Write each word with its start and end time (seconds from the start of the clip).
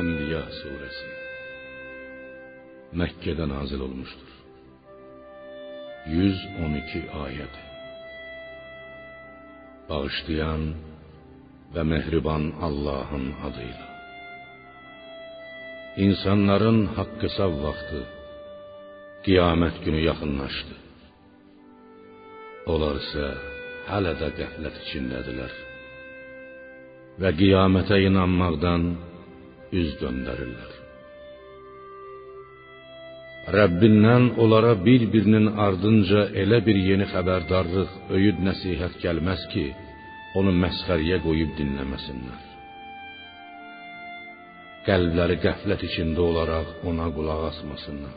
Enbiya 0.00 0.42
suresi 0.60 1.08
Mekke'de 2.92 3.48
nazil 3.48 3.80
olmuştur. 3.80 4.30
112 6.06 7.10
ayet 7.24 7.54
Bağışlayan 9.88 10.74
ve 11.74 11.82
mehriban 11.82 12.52
Allah'ın 12.62 13.32
adıyla. 13.46 13.86
İnsanların 15.96 16.86
hakkı 16.86 17.28
sav 17.28 17.62
vakti, 17.62 18.02
kıyamet 19.24 19.84
günü 19.84 20.00
yakınlaştı. 20.00 20.74
Onlar 22.66 22.94
ise 22.96 23.34
hala 23.86 24.20
da 24.20 24.28
gaflet 24.28 24.82
içindediler. 24.82 25.50
Ve 27.20 27.36
kıyamete 27.36 28.02
inanmaktan, 28.02 28.96
üz 29.80 29.94
döndərirlər. 30.00 30.72
Rəbbindən 33.56 34.30
onlara 34.40 34.72
bir-birinin 34.86 35.50
ardınca 35.66 36.20
elə 36.42 36.58
bir 36.66 36.76
yeni 36.88 37.06
xəbərdarlıq, 37.12 37.90
öyüd 38.16 38.38
nəsihət 38.46 38.94
gəlməz 39.04 39.42
ki, 39.52 39.66
onu 40.40 40.54
məsxəriyə 40.62 41.18
qoyub 41.26 41.52
dinləməsinlər. 41.58 42.42
Qəlbləri 44.86 45.36
qəflət 45.44 45.84
içində 45.88 46.24
olaraq 46.30 46.86
ona 46.88 47.10
qulaq 47.16 47.44
asmasınlar. 47.50 48.16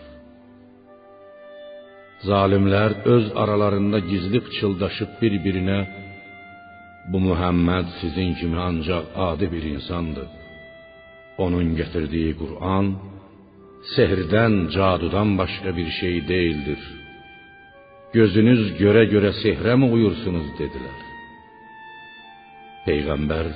Zalimlər 2.28 2.96
öz 3.16 3.26
aralarında 3.44 4.00
gizli 4.10 4.40
pıçıldaşıb 4.46 5.12
bir-birinə 5.22 5.80
bu 7.12 7.20
Muhammed 7.28 7.88
sizin 8.02 8.34
kimi 8.40 8.60
ancaq 8.70 9.06
adi 9.28 9.52
bir 9.54 9.64
insandır. 9.76 10.37
Onun 11.44 11.76
gətirdiyi 11.80 12.34
Qur'an 12.42 12.88
sehirdən, 13.94 14.54
cadudan 14.76 15.30
başqa 15.42 15.70
bir 15.78 15.90
şey 16.00 16.16
deyildir. 16.32 16.82
Gözünüz 18.16 18.64
görə-görə 18.82 19.32
sehrə 19.44 19.76
mi 19.80 19.88
uyursunuz 19.96 20.48
dedilər. 20.60 21.00
Peyğəmbər 22.88 23.50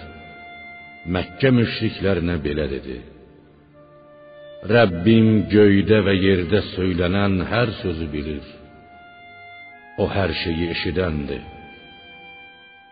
Məkkə 1.16 1.50
müşriklərinə 1.58 2.36
belə 2.46 2.68
dedi: 2.76 2.98
Rəbbim 4.70 5.30
göydə 5.50 6.04
və 6.06 6.14
yerdə 6.26 6.62
söylənən 6.76 7.40
hər 7.52 7.72
sözü 7.82 8.08
bilir. 8.14 8.46
O 10.02 10.06
hər 10.18 10.34
şeyi 10.44 10.70
eşidəndir, 10.76 11.42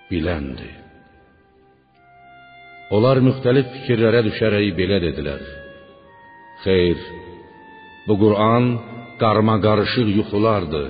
biləndir. 0.10 0.89
Onlar 2.96 3.20
müxtəlif 3.22 3.68
fikirlərə 3.76 4.24
düşərək 4.26 4.70
belə 4.78 4.98
dedilər: 5.04 5.42
Xeyr, 6.64 7.02
bu 8.08 8.16
Qur'an 8.24 8.66
qarma-qarışıq 9.22 10.08
yuxulardır. 10.20 10.88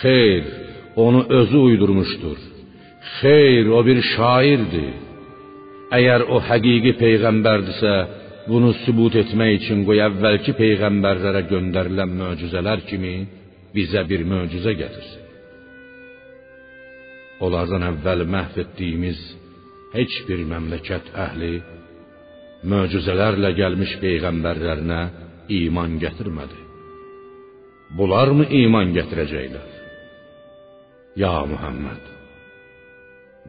Xeyr, 0.00 0.44
onu 1.04 1.20
özü 1.38 1.58
uydurmuşdur. 1.68 2.38
Xeyr, 3.18 3.70
o 3.76 3.80
bir 3.86 3.98
şairdir. 4.14 4.92
Əgər 5.98 6.26
o 6.34 6.40
həqiqi 6.48 6.92
peyğəmbərdirsə, 7.02 7.94
bunu 8.50 8.72
sübut 8.82 9.14
etmək 9.22 9.52
üçün 9.60 9.84
qoy 9.88 10.02
əvvəlki 10.08 10.52
peyğəmbərlərə 10.60 11.42
göndərilən 11.52 12.12
möcüzələr 12.20 12.82
kimi 12.90 13.14
bizə 13.76 14.02
bir 14.10 14.26
möcüzə 14.32 14.74
gətirsin. 14.80 15.22
Onlardan 17.44 17.82
əvvəl 17.90 18.26
məhv 18.34 18.60
etdiyimiz 18.64 19.20
heç 19.94 20.14
bir 20.28 20.42
məmləkət 20.50 21.10
əhli 21.24 21.54
möcüzələrlə 22.70 23.50
gəlmiş 23.60 23.92
peyğəmbərlərinə 24.02 25.00
iman 25.60 25.98
gətirmədi. 26.02 26.60
Bunlarmı 27.98 28.48
iman 28.64 28.94
gətirəcəklər? 28.96 29.70
Ya 31.20 31.34
Muhammed, 31.46 32.08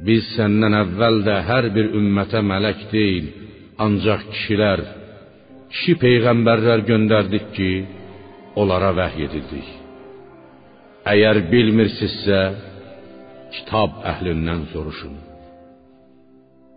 biz 0.05 0.27
səndən 0.35 0.75
əvvəl 0.83 1.21
də 1.25 1.39
hər 1.49 1.69
bir 1.75 1.95
ümmətə 1.97 2.43
mələk 2.45 2.83
deyil, 2.91 3.31
ancaq 3.85 4.27
kişilər, 4.33 4.83
kişi 5.71 5.95
peyğəmbərlər 6.03 6.85
göndərdik 6.91 7.47
ki, 7.55 7.71
onlara 8.61 8.91
vəhy 8.99 9.25
edildik. 9.29 9.71
Əgər 11.09 11.41
bilmirsinizsə, 11.49 12.41
kitab 13.55 14.03
əhlindən 14.11 14.67
soruşun. 14.73 15.15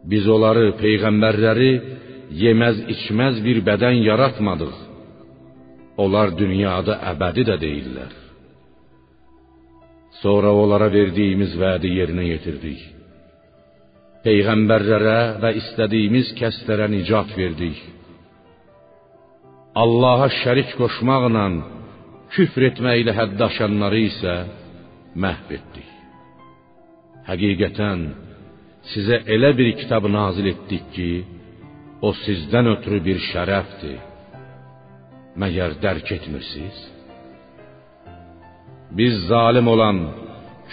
Biz 0.09 0.29
onları, 0.35 0.71
peyğəmbərləri 0.81 1.73
yeməz 2.43 2.85
içməz 2.95 3.43
bir 3.45 3.61
bədən 3.67 4.01
yaratmadıq. 4.07 4.77
Onlar 6.03 6.33
dünyada 6.39 6.97
əbədi 7.13 7.45
də 7.49 7.57
deyillər. 7.65 8.13
Sonra 10.23 10.53
onlara 10.63 10.89
verdiyimiz 10.93 11.53
vədi 11.61 11.91
yerinə 11.99 12.25
yetirdik. 12.33 12.81
Peyğəmbərlərə 14.25 15.19
və 15.43 15.53
istədiyimiz 15.61 16.33
kəslərə 16.41 16.89
nicat 16.91 17.35
verdik. 17.39 17.79
Allaha 19.83 20.27
şərik 20.41 20.73
qoşmaqla 20.79 21.45
küfr 22.35 22.67
etməklə 22.71 23.15
hədd 23.19 23.45
aşanları 23.49 24.01
isə 24.09 24.35
məhv 25.23 25.53
etdik. 25.59 25.93
Həqiqətən 27.29 28.03
sizə 28.93 29.23
elə 29.35 29.51
bir 29.59 29.69
kitab 29.81 30.05
nazil 30.19 30.47
etdik 30.53 30.85
ki, 30.95 31.11
o 32.07 32.13
sizdən 32.25 32.71
ötürü 32.75 33.01
bir 33.09 33.19
şərəfdir. 33.31 33.99
Məgər 35.43 35.77
dərk 35.83 36.13
etmirsiniz? 36.17 36.79
Biz 38.99 39.15
zalim 39.31 39.67
olan, 39.75 39.99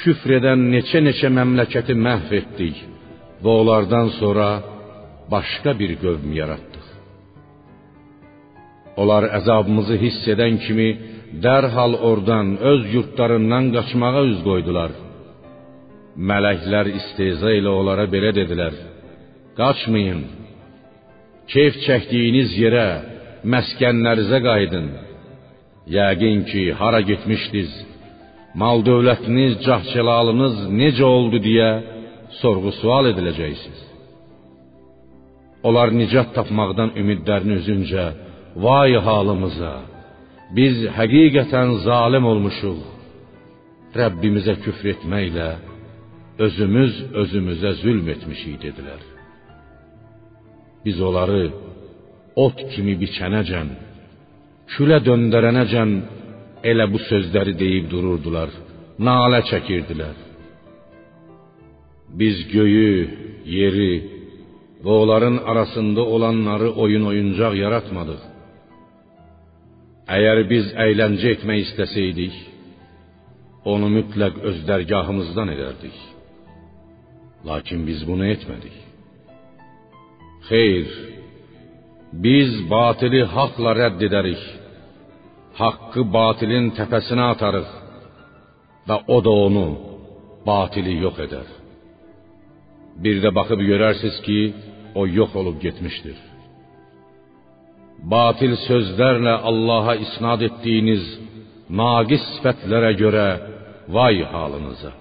küfr 0.02 0.38
edən 0.40 0.70
neçə-neçə 0.74 1.30
məmləkəti 1.40 1.96
məhv 2.08 2.32
etdik 2.42 2.78
onlardan 3.46 4.08
sonra 4.20 4.50
başqa 5.34 5.72
bir 5.80 5.92
qövm 6.04 6.30
yaratdıq. 6.42 6.88
Onlar 9.02 9.24
əzabımızı 9.40 9.96
hiss 10.04 10.22
edən 10.34 10.56
kimi 10.66 10.90
dərhal 11.46 11.94
oradan 12.10 12.48
öz 12.72 12.82
yurtlarından 12.96 13.66
qaçmağa 13.76 14.24
üz 14.32 14.40
qoydular. 14.48 14.92
Mələklər 16.16 16.88
istehza 16.96 17.52
ilə 17.60 17.72
onlara 17.76 18.06
belə 18.08 18.32
dedilər: 18.36 18.76
Qaçmayın. 19.60 20.22
Keyf 21.52 21.76
çəkdiyiniz 21.86 22.56
yerə, 22.62 22.88
məskənlərinizə 23.52 24.40
qayıdın. 24.48 24.88
Yəqin 25.96 26.40
ki, 26.50 26.64
hara 26.80 27.02
getmişdiniz? 27.10 27.74
Mal 28.62 28.80
dövlətiniz, 28.88 29.60
cahçılalınız 29.66 30.56
necə 30.80 31.04
oldu 31.16 31.42
deyə 31.48 31.72
sorğu-sual 32.40 33.12
ediləcəksiniz. 33.12 33.82
Onlar 35.68 35.92
nicat 36.00 36.32
tapmaqdan 36.38 36.96
ümidlərini 37.02 37.60
üzüncə, 37.62 38.06
vay 38.66 38.96
halımıza. 39.08 39.76
Biz 40.58 40.76
həqiqətən 40.98 41.70
zalim 41.86 42.26
olmuşuq. 42.32 42.82
Rəbbimizə 44.00 44.56
küfr 44.64 44.94
etməklə 44.96 45.50
özümüz 46.40 46.94
özümüzə 47.22 47.72
zülm 47.82 48.10
etmişik 48.10 48.58
dedilər. 48.64 49.02
Biz 50.86 51.02
onları 51.02 51.44
ot 52.46 52.60
kimi 52.74 52.96
biçənəcən, 53.02 53.70
külə 54.76 55.00
döndərənəcən 55.08 55.92
elə 56.72 56.86
bu 56.94 57.00
sözləri 57.10 57.54
deyib 57.62 57.90
dururdular, 57.94 58.52
nalə 59.08 59.42
çəkirdilər. 59.52 60.16
Biz 62.20 62.44
göyü, 62.54 62.96
yeri 63.58 63.94
və 64.84 64.92
onların 65.02 65.38
arasında 65.52 66.02
olanları 66.16 66.70
oyun 66.84 67.06
oyuncaq 67.12 67.56
yaratmadıq. 67.64 68.22
Əgər 70.16 70.44
biz 70.52 70.68
əyləncə 70.86 71.32
etmək 71.36 71.64
istəsəydik, 71.66 72.36
onu 73.74 73.90
mütləq 73.98 74.38
öz 74.50 74.60
dərgahımızdan 74.68 75.50
edərdik. 75.56 75.96
Lakin 77.48 77.82
biz 77.88 78.00
bunu 78.10 78.26
etmədik. 78.36 78.76
Xeyr, 80.50 80.88
biz 82.26 82.52
batili 82.74 83.22
haqla 83.36 83.72
rədd 83.82 84.00
edərik. 84.08 84.44
Haqqı 85.60 86.02
batilin 86.18 86.72
təpəsinə 86.78 87.26
atarıq 87.34 87.70
və 88.88 88.98
o 89.16 89.18
da 89.26 89.34
onu 89.48 89.68
batili 90.50 90.96
yox 91.06 91.18
edər. 91.26 91.48
Bir 93.04 93.22
də 93.24 93.30
baxıb 93.38 93.62
görərsiniz 93.72 94.18
ki, 94.26 94.40
o 95.00 95.02
yox 95.20 95.32
olub 95.42 95.58
getmişdir. 95.66 96.18
Batil 98.14 98.54
sözlərlə 98.68 99.36
Allaha 99.50 99.96
isnad 100.06 100.42
etdiyiniz 100.50 101.06
naqis 101.82 102.24
sifətlərə 102.36 102.92
görə 103.02 103.28
vay 103.96 104.24
halınıza. 104.34 104.92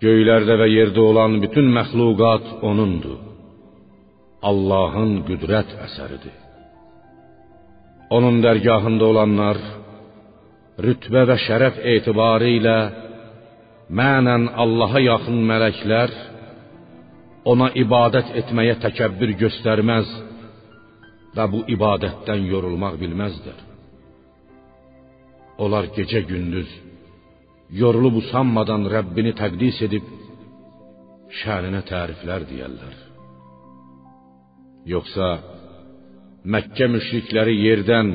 Göylərdə 0.00 0.56
və 0.56 0.68
yerdə 0.72 1.02
olan 1.04 1.36
bütün 1.42 1.66
məxluqat 1.76 2.46
O'nundur. 2.64 3.18
Allahın 4.50 5.18
qüdrət 5.28 5.74
əsəridir. 5.86 6.36
Onun 8.16 8.40
dərgahında 8.40 9.04
olanlar 9.12 9.60
rütbə 10.80 11.26
və 11.28 11.36
şərəf 11.44 11.78
etibarı 11.96 12.48
ilə 12.56 12.78
Allaha 14.64 15.00
yaxın 15.04 15.38
mələklər 15.50 16.10
ona 17.52 17.70
ibadət 17.84 18.32
etməyə 18.40 18.80
təkəbbür 18.80 19.36
göstərməz 19.44 20.10
və 21.36 21.44
bu 21.52 21.64
ibadətdən 21.76 22.46
yorulmaq 22.52 22.96
bilməzlər. 23.02 23.58
Onlar 25.60 25.90
gecə 25.96 26.22
gündüz 26.24 26.70
yorulub 27.78 28.18
usanmadan 28.22 28.88
Rəbbini 28.94 29.32
təqdis 29.40 29.78
edib 29.86 30.06
şəninə 31.40 31.82
təriflər 31.90 32.46
deyərlər. 32.50 32.96
Yoxsa 34.90 35.28
Məkkə 36.40 36.86
müşrikləri 36.88 37.52
yerdən, 37.60 38.10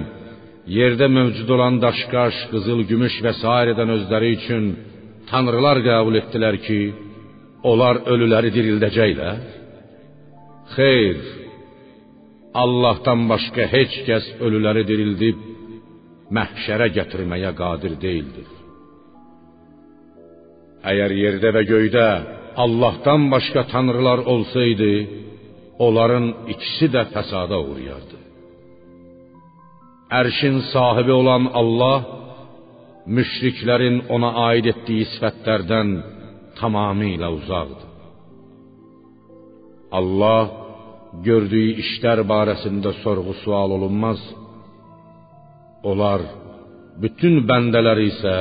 yerdə 0.66 1.08
mövcud 1.14 1.50
olan 1.56 1.76
daşqaş, 1.84 2.40
qızıl, 2.50 2.82
gümüş 2.90 3.20
və 3.22 3.36
sairədən 3.38 3.92
özləri 4.00 4.32
üçün 4.40 4.72
tanrılar 5.30 5.78
qəbul 5.86 6.18
etdilər 6.24 6.58
ki, 6.66 6.80
onlar 7.70 8.02
ölüləri 8.14 8.50
dirildəcəklər? 8.58 9.44
Xeyr. 10.74 11.22
Allahdan 12.64 13.28
başqa 13.30 13.70
heç 13.76 14.02
kəs 14.08 14.32
ölüləri 14.46 14.86
dirildib 14.90 15.42
məhşərə 16.34 16.90
gətirməyə 16.98 17.52
qadir 17.62 18.00
deyildir. 18.02 18.65
Əgər 20.92 21.12
yerdə 21.18 21.50
və 21.56 21.64
göydə 21.72 22.08
Allahdan 22.64 23.30
başqa 23.34 23.66
tanrılar 23.74 24.20
olsaydı, 24.34 24.92
onların 25.86 26.26
ikisi 26.54 26.88
də 26.96 27.02
fəsada 27.14 27.58
uğrayardı. 27.68 28.18
Ərşin 30.20 30.58
sahibi 30.74 31.14
olan 31.22 31.50
Allah 31.62 31.98
müşriklərin 33.18 33.98
ona 34.16 34.30
aid 34.50 34.70
etdiyi 34.74 35.06
sifətlərdən 35.14 35.90
tamamilə 36.60 37.30
uzaqdır. 37.40 37.90
Allah 40.00 40.46
gördüyü 41.28 41.76
işlər 41.84 42.22
barəsində 42.32 42.92
sorğu-sual 43.04 43.76
olunmaz. 43.78 44.22
Onlar 45.90 46.22
bütün 47.04 47.44
bəndələri 47.50 48.08
isə 48.14 48.36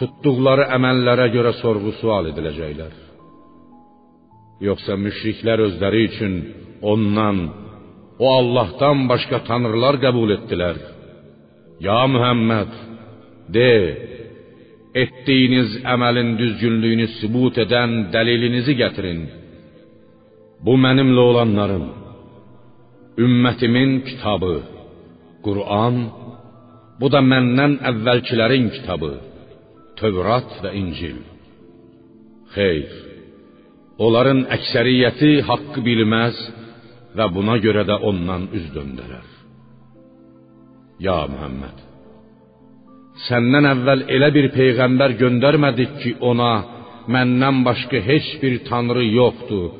tutduqları 0.00 0.64
əməllərə 0.76 1.26
görə 1.34 1.52
sorğu-sual 1.60 2.30
ediləcəklər. 2.32 2.92
Yoxsa 4.64 4.96
müşriklər 5.04 5.62
özləri 5.66 6.00
üçün 6.08 6.34
ondan, 6.92 7.38
o 8.24 8.26
Allahdan 8.40 9.06
başqa 9.12 9.42
tanrılar 9.48 9.96
qəbul 10.04 10.34
etdilər. 10.36 10.80
Ya 11.86 12.00
Muhammed, 12.14 12.72
de, 13.56 13.72
etdiyiniz 15.02 15.78
əməlin 15.94 16.34
düzgünlüyünü 16.40 17.06
sübut 17.18 17.60
edən 17.64 17.96
dəlilinizi 18.14 18.74
gətirin. 18.82 19.22
Bu 20.64 20.74
mənimlə 20.84 21.22
olanların, 21.30 21.86
ümmətimin 23.24 23.92
kitabı, 24.08 24.54
Qur'an, 25.46 25.96
bu 27.00 27.08
da 27.12 27.20
məndən 27.32 27.78
əvvəlkilərin 27.90 28.66
kitabı, 28.76 29.12
Tövrat 30.00 30.52
və 30.64 30.72
İncil. 30.80 31.18
Xeyr, 32.54 32.94
onların 34.04 34.46
əksəriyyəti 34.56 35.32
haqqı 35.48 35.84
bilməz 35.86 36.38
və 37.18 37.26
buna 37.34 37.58
görə 37.64 37.84
də 37.90 37.98
ondan 38.10 38.48
üz 38.56 38.66
döndərər. 38.76 39.28
Ya 41.06 41.18
Muhammed, 41.32 41.76
səndən 43.28 43.68
əvvəl 43.74 44.06
elə 44.16 44.30
bir 44.36 44.50
peyğəmbər 44.56 45.16
göndərmədik 45.20 45.94
ki, 46.02 46.16
ona 46.30 46.50
məndən 47.14 47.62
başqa 47.68 48.00
heç 48.10 48.34
bir 48.42 48.58
tanrı 48.68 49.04
yoxdur. 49.20 49.70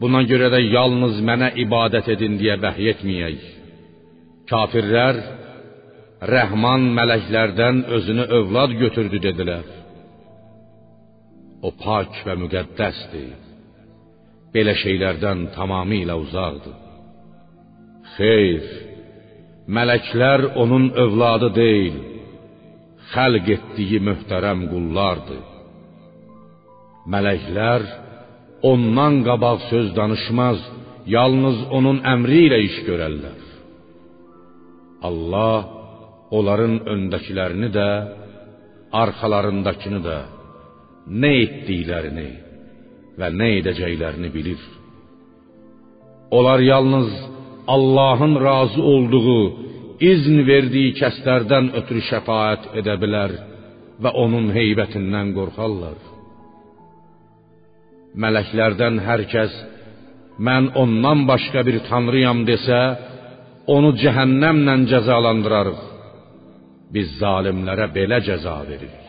Buna 0.00 0.22
görə 0.30 0.48
də 0.54 0.60
yalnız 0.74 1.18
mənə 1.28 1.52
ibadət 1.64 2.06
edin 2.14 2.38
deyə 2.40 2.56
vəhy 2.62 2.86
etməyək. 2.94 3.40
Kafirlər 4.50 5.18
Rəhman 6.20 6.82
mələklərdən 6.98 7.84
özünü 7.96 8.26
övlad 8.38 8.74
götürdü 8.82 9.22
dedilər. 9.24 9.64
O 11.64 11.72
pak 11.84 12.18
və 12.26 12.34
müqəddəsdir. 12.42 13.30
Belə 14.52 14.74
şeylərdən 14.82 15.46
tamamilə 15.54 16.18
uzaqdır. 16.20 16.76
Xeyr, 18.16 18.68
mələklər 19.76 20.44
onun 20.60 20.90
övladı 21.04 21.50
deyil 21.56 21.98
xəlq 23.14 23.48
etdiyi 23.56 24.02
möhtərəm 24.08 24.68
qullardır. 24.72 25.42
Mələklər 27.12 27.82
ondan 28.70 29.22
qabaq 29.24 29.68
söz 29.72 29.92
danışmaz, 29.96 30.60
yalnız 31.16 31.64
onun 31.76 32.04
əmri 32.14 32.46
ilə 32.48 32.58
iş 32.68 32.80
görərlər. 32.88 33.38
Allah 35.08 35.79
onların 36.30 36.76
öndəkilərini 36.94 37.70
də, 37.74 37.88
arxalarındakını 39.02 40.00
da, 40.04 40.18
nə 41.22 41.32
etdiklərini 41.44 42.28
və 43.18 43.30
nə 43.40 43.48
edəcəklərini 43.60 44.30
bilir. 44.34 44.60
Onlar 46.30 46.60
yalnız 46.60 47.10
Allahın 47.66 48.34
razı 48.44 48.82
olduğu 48.82 49.40
izn 50.00 50.46
verdiyi 50.46 50.94
kəslərdən 51.00 51.72
ötürü 51.80 52.02
şəfaət 52.10 52.70
edə 52.80 52.94
bilər 53.02 53.34
və 54.02 54.12
onun 54.24 54.48
heybətindən 54.54 55.34
qorxarlar. 55.36 55.98
Mələklərdən 58.22 58.96
hər 59.06 59.26
kəs 59.32 59.52
mən 60.46 60.72
ondan 60.82 61.26
başqa 61.30 61.62
bir 61.68 61.82
tanrıyam 61.90 62.46
desə, 62.48 62.80
onu 63.74 63.92
cəhənnəmlə 64.02 64.76
cəzalandırarıq. 64.92 65.89
Biz 66.94 67.08
zalimlərə 67.22 67.86
belə 67.96 68.18
cəza 68.26 68.56
veririk. 68.68 69.08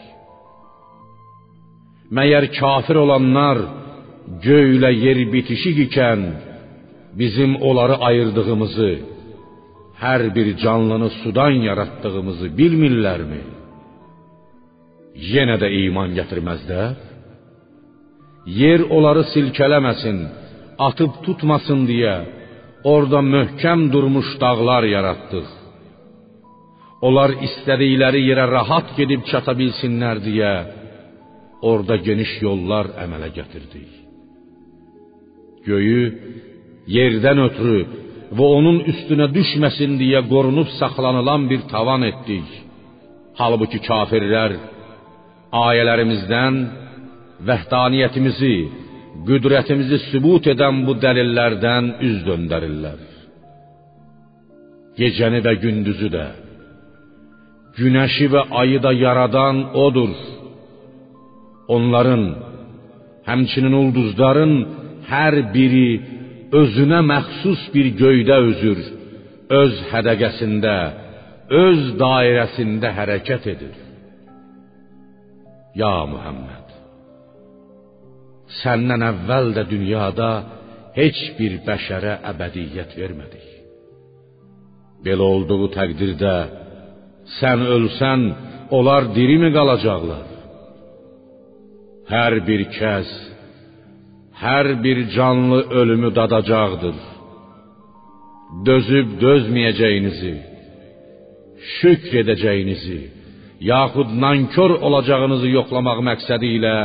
Məyər 2.15 2.45
kafir 2.59 2.97
olanlar 3.03 3.57
göylə 4.45 4.91
yer 5.05 5.19
bitişik 5.33 5.77
ikən 5.87 6.21
bizim 7.19 7.51
onları 7.67 7.95
ayırdığımızı 8.07 8.91
hər 10.03 10.21
bir 10.35 10.47
canlını 10.63 11.09
sudan 11.21 11.55
yaratdığımızı 11.67 12.47
bilmirlərmi? 12.59 13.41
Yenə 15.33 15.57
də 15.61 15.69
iman 15.85 16.13
gətirməzlər? 16.19 16.93
Yer 18.61 18.81
onları 18.95 19.23
silkələməsin, 19.33 20.17
atıb 20.87 21.13
tutmasın 21.25 21.83
deyə 21.89 22.15
orada 22.93 23.19
möhkəm 23.35 23.79
durmuş 23.93 24.29
dağlar 24.41 24.83
yaratdıq. 24.95 25.60
Onlar 27.07 27.33
istədikləri 27.47 28.21
yerə 28.27 28.45
rahat 28.51 28.93
gedib 28.97 29.25
çata 29.29 29.55
bilsinlər 29.57 30.21
deyə 30.25 30.51
orada 31.69 31.97
geniş 32.07 32.35
yollar 32.45 32.91
əmələ 33.03 33.31
gətirdik. 33.37 33.89
Göyü 35.65 36.03
yerdən 36.95 37.41
ötürü 37.47 37.79
və 38.37 38.49
onun 38.57 38.77
üstünə 38.91 39.27
düşməsin 39.37 39.97
deyə 40.01 40.21
qorunub 40.31 40.69
saxlanılan 40.79 41.47
bir 41.51 41.65
tavan 41.73 42.05
etdik. 42.11 42.49
Halbuki 43.39 43.79
kafirlər 43.87 44.55
ayələrimizdən 45.65 46.59
vəhdaniyyətimizi, 47.49 48.55
qüdrətimizi 49.27 49.99
sübut 50.09 50.47
edən 50.53 50.83
bu 50.85 50.95
dəlillərdən 51.03 51.89
üz 52.07 52.21
döndərirlər. 52.27 53.01
Gecəni 54.99 55.39
və 55.45 55.53
gündüzü 55.63 56.09
də, 56.13 56.25
günəşi 57.77 58.27
və 58.33 58.41
ayı 58.61 58.79
da 58.85 58.91
yaradan 59.05 59.57
odur. 59.85 60.13
Onların, 61.75 62.23
həmçinin 63.29 63.75
ulduzların 63.81 64.53
hər 65.11 65.35
biri 65.55 65.89
özünə 66.61 66.99
məxsus 67.11 67.61
bir 67.73 67.87
göydə 68.01 68.37
üzür, 68.51 68.79
öz 69.61 69.77
hədəqəsində, 69.91 70.75
öz 71.65 71.81
dairəsində 72.01 72.91
hərəkət 72.97 73.47
edir. 73.53 73.77
Ya 75.81 75.93
Muhammed, 76.13 76.67
səndən 78.61 79.05
əvvəl 79.11 79.53
də 79.57 79.63
dünyada 79.71 80.31
heç 80.97 81.19
bir 81.37 81.61
bəşərə 81.67 82.17
əbədiyyət 82.33 82.97
vermədik. 82.99 83.47
Belə 85.05 85.27
olduğu 85.35 85.69
təqdirdə 85.77 86.33
sən 87.39 87.59
ölsən, 87.75 88.21
onlar 88.77 89.11
dirimi 89.17 89.49
qalacaqlar? 89.57 90.25
Hər 92.11 92.33
bir 92.47 92.61
kəs 92.77 93.11
hər 94.45 94.67
bir 94.83 94.97
canlı 95.15 95.59
ölümü 95.79 96.09
dadacaqdır. 96.19 96.97
dözüb 98.67 99.09
dözməyəcəyinizi, 99.25 100.33
şükr 101.75 102.13
edəcəyinizi, 102.21 102.99
yaxud 103.73 104.09
nankor 104.25 104.71
olacağınızı 104.87 105.47
yoxlamaq 105.57 105.99
məqsədi 106.09 106.47
ilə 106.57 106.75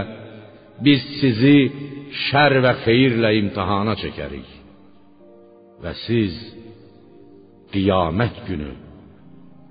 biz 0.87 1.03
sizi 1.21 1.59
şər 2.26 2.53
və 2.65 2.73
xeyirlə 2.85 3.31
imtahana 3.43 3.95
çəkərik. 4.03 4.49
Və 5.83 5.93
siz 6.07 6.33
qiyamət 7.75 8.37
günü 8.49 8.73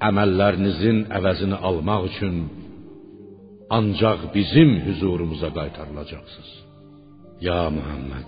əməllərinizin 0.09 0.97
əvəzini 1.17 1.57
almaq 1.69 2.01
üçün 2.09 2.35
ancaq 3.77 4.19
bizim 4.35 4.69
huzurumuza 4.85 5.50
qaytarılacaqsınız. 5.57 6.51
Ya 7.47 7.62
Muhammed, 7.77 8.27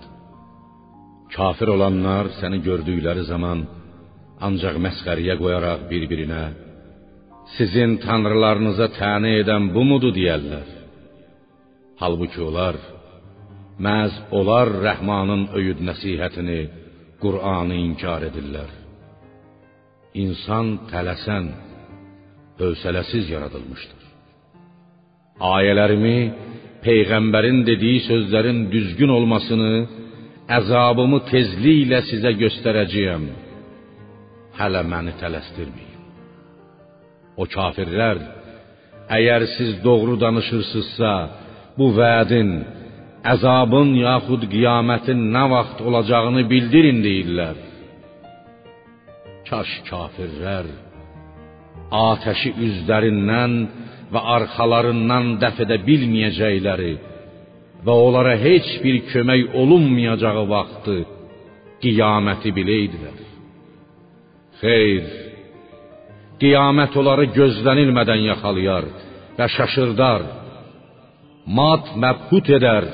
kafir 1.36 1.68
olanlar 1.76 2.24
səni 2.40 2.58
gördükləri 2.68 3.24
zaman 3.32 3.58
ancaq 4.46 4.76
məsxəriyə 4.86 5.34
qoyaraq 5.42 5.80
bir-birinə 5.90 6.44
sizin 7.56 7.90
tanrılarınıza 8.04 8.86
təni 9.00 9.32
edən 9.42 9.70
bu 9.74 9.82
mudur 9.90 10.12
deyərlər. 10.18 10.68
Halbuki 12.02 12.40
onlar 12.48 12.76
məhz 13.86 14.14
onlar 14.38 14.68
Rəhmanın 14.86 15.42
öyüd 15.58 15.80
nəsihətini, 15.88 16.60
Qur'anı 17.22 17.76
inkar 17.86 18.22
edirlər. 18.28 18.70
İnsan 20.22 20.66
tələsən, 20.90 21.44
hövsələsiz 22.60 23.30
yaradılmışdır. 23.34 24.04
Ayələrimi, 25.56 26.18
peyğəmbərin 26.86 27.60
dediyi 27.66 28.00
sözlərin 28.10 28.64
düzgün 28.72 29.12
olmasını, 29.18 29.74
əzabımı 30.58 31.20
tezliklə 31.30 32.00
sizə 32.10 32.32
göstərəcəyəm. 32.42 33.28
Hələ 34.58 34.82
məni 34.92 35.14
tələsdirməyin. 35.20 36.02
O 37.38 37.46
kafirlər 37.46 38.18
əgər 39.18 39.46
siz 39.56 39.70
doğru 39.84 40.16
danışırsınızsa, 40.20 41.12
bu 41.78 41.86
vədin, 42.00 42.50
əzabın 43.34 43.94
yaxud 44.02 44.42
qiyamətin 44.52 45.22
nə 45.34 45.44
vaxt 45.54 45.78
olacağını 45.88 46.42
bildirin 46.50 46.98
deyirlər. 47.06 47.56
Kaş 49.48 49.70
kafirlər 49.90 50.66
atəşi 51.90 52.54
üzlərindən 52.66 53.54
və 54.12 54.24
arxalarından 54.36 55.36
dəf 55.42 55.62
edə 55.64 55.78
bilməyəcəkləri 55.86 56.92
və 57.84 57.94
onlara 58.06 58.34
heç 58.40 58.68
bir 58.82 59.00
kömək 59.12 59.54
olunmayacağı 59.62 60.44
vaxtı 60.52 60.98
qiyaməti 61.82 62.52
biləydilər. 62.56 63.18
Xeyr, 64.58 65.04
qiyamət 66.42 66.96
onları 66.98 67.28
gözlənilmədən 67.36 68.24
yaxalayar 68.32 68.88
və 69.38 69.46
şaşırdar, 69.56 70.24
mat 71.58 71.92
məbhut 72.02 72.50
edər. 72.58 72.88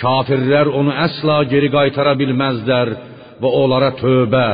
Kafirlər 0.00 0.72
onu 0.74 0.90
əsla 1.06 1.36
geri 1.52 1.68
qaytara 1.70 2.16
bilməzlər 2.18 2.88
və 3.38 3.50
onlara 3.62 3.92
tövbə, 4.00 4.48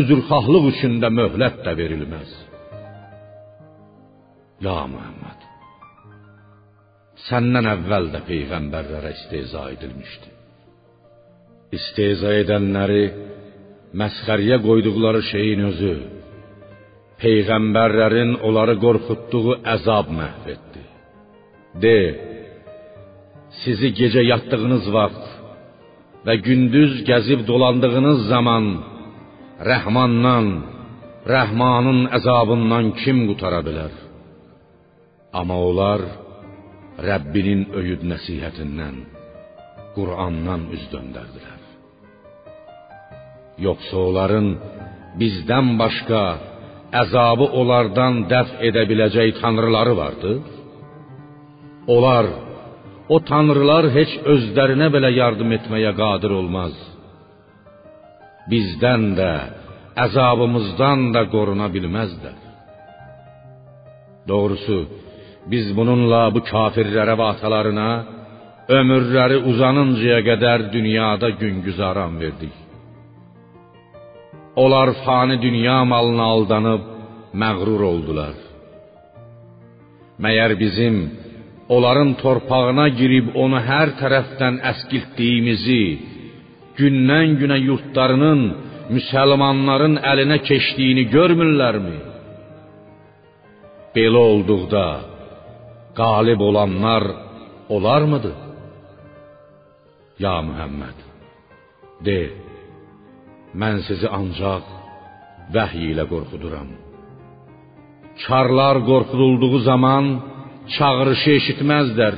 üzrxahlıq 0.00 0.64
üçün 0.72 0.98
də 1.02 1.10
möhlət 1.18 1.62
də 1.66 1.74
verilməz. 1.80 2.30
Ya 4.66 4.80
Muhammed, 4.90 5.46
səndən 7.28 7.68
əvvəl 7.74 8.10
də 8.14 8.24
peyğəmbərlərə 8.26 9.14
istehza 9.16 9.68
edilmişdi. 9.76 10.34
İstehza 11.78 12.32
edənləri 12.42 13.02
məsxəriyə 14.00 14.58
qoyduqları 14.64 15.22
şeyin 15.32 15.64
özü 15.70 15.94
peyğəmbərlərin 17.22 18.36
onları 18.46 18.76
qorxutduğu 18.84 19.56
əzab 19.74 20.10
məhv 20.18 20.44
etdi. 20.54 20.82
De, 21.82 21.98
sizi 23.62 23.90
gecə 24.00 24.22
yatdığınız 24.32 24.86
vaxt 24.96 25.26
və 26.26 26.34
gündüz 26.46 27.02
gəzib 27.08 27.44
dolandığınız 27.50 28.26
zaman 28.32 28.64
Rəhmandan, 29.58 30.46
Rəhmanın 31.26 32.04
əzabından 32.14 32.92
kim 33.02 33.24
qutara 33.26 33.58
bilər? 33.66 33.90
Amma 35.34 35.56
onlar 35.68 36.00
Rəbbinin 37.08 37.64
öyüd 37.78 38.04
nəsihətindən, 38.12 38.96
Qur'andan 39.96 40.68
üz 40.76 40.84
döndərdilər. 40.92 41.62
Yoxsa 43.66 43.96
onların 44.08 44.46
bizdən 45.20 45.72
başqa 45.82 46.22
əzabı 47.02 47.48
onlardan 47.60 48.28
dəf 48.30 48.52
edə 48.68 48.84
biləcək 48.90 49.40
tanrıları 49.40 49.94
vardı? 50.02 50.32
Onlar 51.94 52.30
o 53.14 53.18
tanrılar 53.30 53.90
heç 53.98 54.14
özlərinə 54.34 54.88
belə 54.94 55.10
yardım 55.18 55.50
etməyə 55.58 55.92
qadir 55.98 56.36
olmaz. 56.40 56.78
Bizdən 58.50 59.02
də, 59.18 59.32
əzabımızdan 60.04 61.00
da 61.14 61.22
qoruna 61.34 61.68
bilməzlər. 61.74 62.38
Doğrusu, 64.30 64.78
biz 65.50 65.66
bununla 65.78 66.22
bu 66.34 66.40
kafirlərə 66.52 67.14
və 67.20 67.26
atalarına 67.34 67.90
ömürləri 68.78 69.38
uzanıncaya 69.50 70.20
qədər 70.28 70.68
dünyada 70.72 71.30
gün 71.40 71.62
güzaran 71.66 72.20
verdik. 72.20 72.54
Onlar 74.62 74.88
fani 75.04 75.36
dünya 75.46 75.78
malına 75.84 76.26
aldanıb 76.34 76.82
məğrur 77.42 77.82
oldular. 77.92 78.36
Məyər 80.24 80.52
bizim 80.64 80.96
onların 81.74 82.10
torpağına 82.22 82.86
girib 83.00 83.26
onu 83.42 83.60
hər 83.70 83.94
tərəfdən 84.00 84.54
əskiltdiyimizi, 84.70 85.82
gündən-günə 86.78 87.58
yurtlarının 87.68 88.42
müsəlmanların 88.94 89.98
əlinə 90.10 90.38
keçdiyini 90.48 91.04
görmürlərmi? 91.14 91.98
Belə 93.94 94.20
olduqda 94.32 94.86
qalib 96.00 96.40
olanlar 96.48 97.04
olarmıdır? 97.76 98.36
Ya 100.24 100.36
Muhammed, 100.48 100.98
de, 102.06 102.20
mən 103.60 103.76
sizi 103.86 104.08
ancaq 104.20 104.64
vəhy 105.54 105.82
ilə 105.92 106.04
qorxuduram. 106.12 106.68
Çarlar 108.22 108.76
qorxudulduğu 108.90 109.58
zaman 109.70 110.04
çağırışı 110.74 111.30
eşitməzlər. 111.38 112.14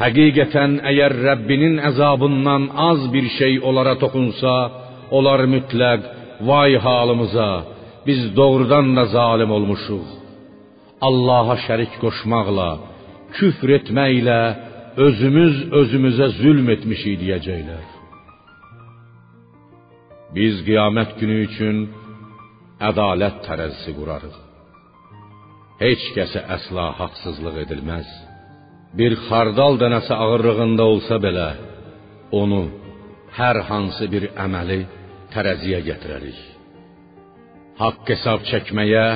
Həqiqətən 0.00 0.78
əgər 0.90 1.12
Rəbbinin 1.26 1.76
əzabından 1.90 2.62
az 2.88 3.00
bir 3.14 3.26
şey 3.38 3.58
onlara 3.68 3.94
toxunsa, 4.02 4.54
onlar 5.16 5.40
mütləq 5.54 6.00
vay 6.48 6.72
halımıza, 6.86 7.50
biz 8.06 8.20
doğrudan 8.36 8.96
da 8.96 9.04
zalim 9.16 9.50
olmuşuq. 9.56 10.06
Allaha 11.08 11.56
şərik 11.66 11.92
qoşmaqla, 12.02 12.70
küfr 13.36 13.68
etməklə 13.78 14.40
özümüz 15.06 15.56
özümüzə 15.80 16.28
zülm 16.40 16.66
etmişik 16.74 17.20
deyəcəklər. 17.22 17.86
Biz 20.36 20.54
qiyamət 20.66 21.16
günü 21.20 21.36
üçün 21.48 21.76
ədalət 22.90 23.42
tərəzisi 23.46 23.92
qurarıq. 23.98 24.36
Heç 25.84 26.02
kəsə 26.16 26.40
əsla 26.56 26.86
haqsızlıq 27.00 27.56
edilməz. 27.64 28.29
Bir 28.98 29.12
xardal 29.26 29.74
dənəsi 29.82 30.14
ağırlığında 30.24 30.84
olsa 30.92 31.16
belə, 31.24 31.48
onu 32.40 32.62
hər 33.38 33.56
hansı 33.68 34.08
bir 34.12 34.24
əməli 34.44 34.80
tərəziyə 35.32 35.80
gətirərik. 35.88 36.40
Haqq 37.80 38.10
hesab 38.12 38.42
çəkməyə 38.50 39.06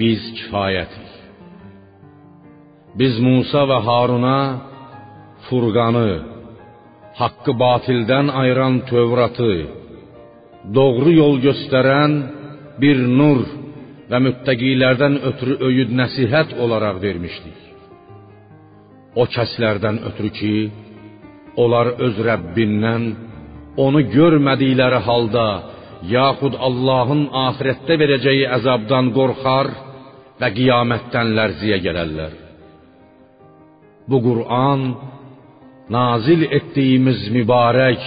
biz 0.00 0.22
kifayətik. 0.38 1.10
Biz 3.00 3.18
Musa 3.26 3.64
və 3.70 3.78
Haruna 3.88 4.38
Furqanı, 5.46 6.10
haqqı 7.20 7.52
batildən 7.64 8.30
ayıran 8.40 8.76
Tövratı, 8.90 9.54
doğru 10.78 11.10
yol 11.22 11.36
göstərən 11.46 12.12
bir 12.82 13.02
nur 13.18 13.42
və 14.10 14.18
müttəqilərdən 14.26 15.20
ötürü 15.30 15.58
öyüd 15.68 15.90
nəsihət 16.00 16.56
olaraq 16.62 17.02
vermişdik. 17.02 17.73
O 19.20 19.24
kəslərdən 19.34 20.00
ötürü 20.08 20.30
ki, 20.38 20.54
onlar 21.62 21.92
öz 22.06 22.16
Rəbbindən 22.28 23.04
onu 23.84 24.00
görmədikləri 24.16 25.00
halda 25.08 25.46
yaxud 26.16 26.54
Allahın 26.68 27.26
axirətdə 27.46 27.98
verəcəyi 28.02 28.46
əzabdan 28.58 29.12
qorxar 29.16 29.70
və 30.40 30.50
qiyamətdən 30.58 31.32
lərziyə 31.38 31.78
gələrlər. 31.86 32.32
Bu 34.10 34.18
Qur'an 34.26 34.82
nazil 35.96 36.42
etdiyimiz 36.58 37.20
mübarək 37.36 38.02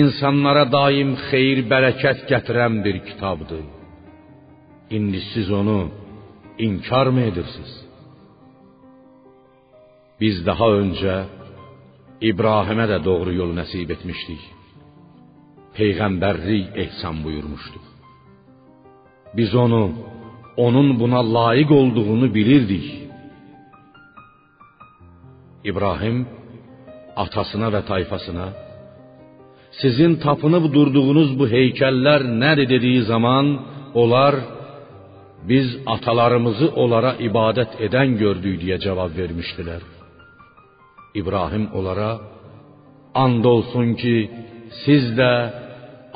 insanlara 0.00 0.64
daim 0.78 1.14
xeyir, 1.28 1.64
bərəkət 1.72 2.24
gətirən 2.30 2.80
bir 2.84 3.00
kitabdır. 3.08 3.64
İndi 4.96 5.20
siz 5.32 5.50
onu 5.60 5.80
inkar 6.58 7.06
mı 7.06 7.20
edirsiniz? 7.30 7.83
biz 10.20 10.46
daha 10.46 10.70
önce 10.70 11.24
İbrahim'e 12.20 12.88
de 12.88 13.04
doğru 13.04 13.32
yol 13.34 13.54
nasip 13.54 13.90
etmiştik. 13.90 14.40
Peygamberlik 15.74 16.66
ehsan 16.76 17.24
buyurmuştu. 17.24 17.80
Biz 19.36 19.54
onu, 19.54 19.92
onun 20.56 21.00
buna 21.00 21.34
layık 21.34 21.70
olduğunu 21.70 22.34
bilirdik. 22.34 23.02
İbrahim 25.64 26.28
atasına 27.16 27.72
ve 27.72 27.84
tayfasına 27.84 28.48
sizin 29.70 30.16
tapınıp 30.16 30.74
durduğunuz 30.74 31.38
bu 31.38 31.48
heykeller 31.48 32.24
nerede 32.24 32.68
dediği 32.68 33.02
zaman 33.02 33.60
onlar 33.94 34.34
biz 35.42 35.76
atalarımızı 35.86 36.68
onlara 36.68 37.14
ibadet 37.14 37.80
eden 37.80 38.18
gördük 38.18 38.60
diye 38.60 38.78
cevap 38.78 39.16
vermiştiler.'' 39.16 40.03
İbrahim 41.20 41.64
onlara 41.74 42.20
and 43.14 43.44
olsun 43.44 43.88
ki 44.02 44.16
siz 44.84 45.04
də 45.18 45.32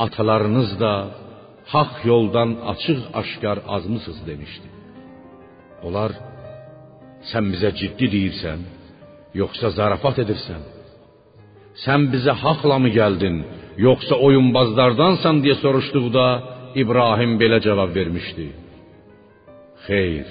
atalarınız 0.04 0.70
da 0.80 0.94
haq 1.72 1.92
yoldan 2.10 2.50
açıq-aşkar 2.72 3.58
azmısınız 3.74 4.20
demişdi. 4.30 4.68
Onlar 5.86 6.10
sən 7.30 7.44
bizə 7.52 7.70
ciddi 7.80 8.06
deyirsən, 8.14 8.60
yoxsa 9.40 9.68
zarafat 9.78 10.16
edirsən? 10.24 10.62
Sən 11.84 12.02
bizə 12.12 12.34
haqla 12.44 12.76
mı 12.84 12.90
gəldin, 13.00 13.36
yoxsa 13.86 14.14
oyunbazlardansan 14.26 15.36
deyə 15.44 15.56
soruşduqda 15.64 16.26
İbrahim 16.82 17.32
belə 17.40 17.58
cavab 17.66 17.90
vermişdi. 17.98 18.46
Xeyr. 19.86 20.28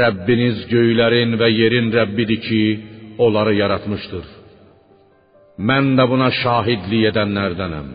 Rəbbiniz 0.00 0.58
göylərin 0.72 1.36
və 1.40 1.48
yerin 1.60 1.88
Rəbbidir 1.98 2.40
ki, 2.48 2.64
onları 3.18 3.54
yaratmışdır. 3.62 4.24
Mən 5.68 5.92
də 5.98 6.04
buna 6.12 6.30
şahidlik 6.42 7.04
edənlərdənəm. 7.10 7.88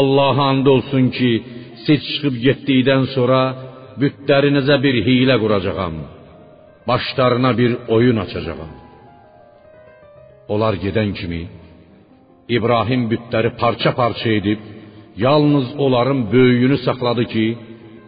Allaha 0.00 0.44
and 0.52 0.66
olsun 0.74 1.10
ki, 1.16 1.30
siz 1.84 2.00
çıxıb 2.10 2.36
getdikdən 2.46 3.04
sonra 3.14 3.40
bütlərinizə 4.00 4.76
bir 4.84 4.96
hiylə 5.06 5.36
quracağam. 5.42 5.96
Başlarına 6.88 7.50
bir 7.60 7.72
oyun 7.94 8.18
açacağam. 8.24 8.72
Onlar 10.52 10.74
gedən 10.84 11.10
kimi 11.18 11.42
İbrahim 12.56 13.02
bütləri 13.12 13.50
parça-parça 13.60 14.30
edib 14.38 14.60
yalnız 15.16 15.66
onların 15.84 16.20
böyüyünü 16.32 16.78
saxladı 16.86 17.24
ki, 17.34 17.46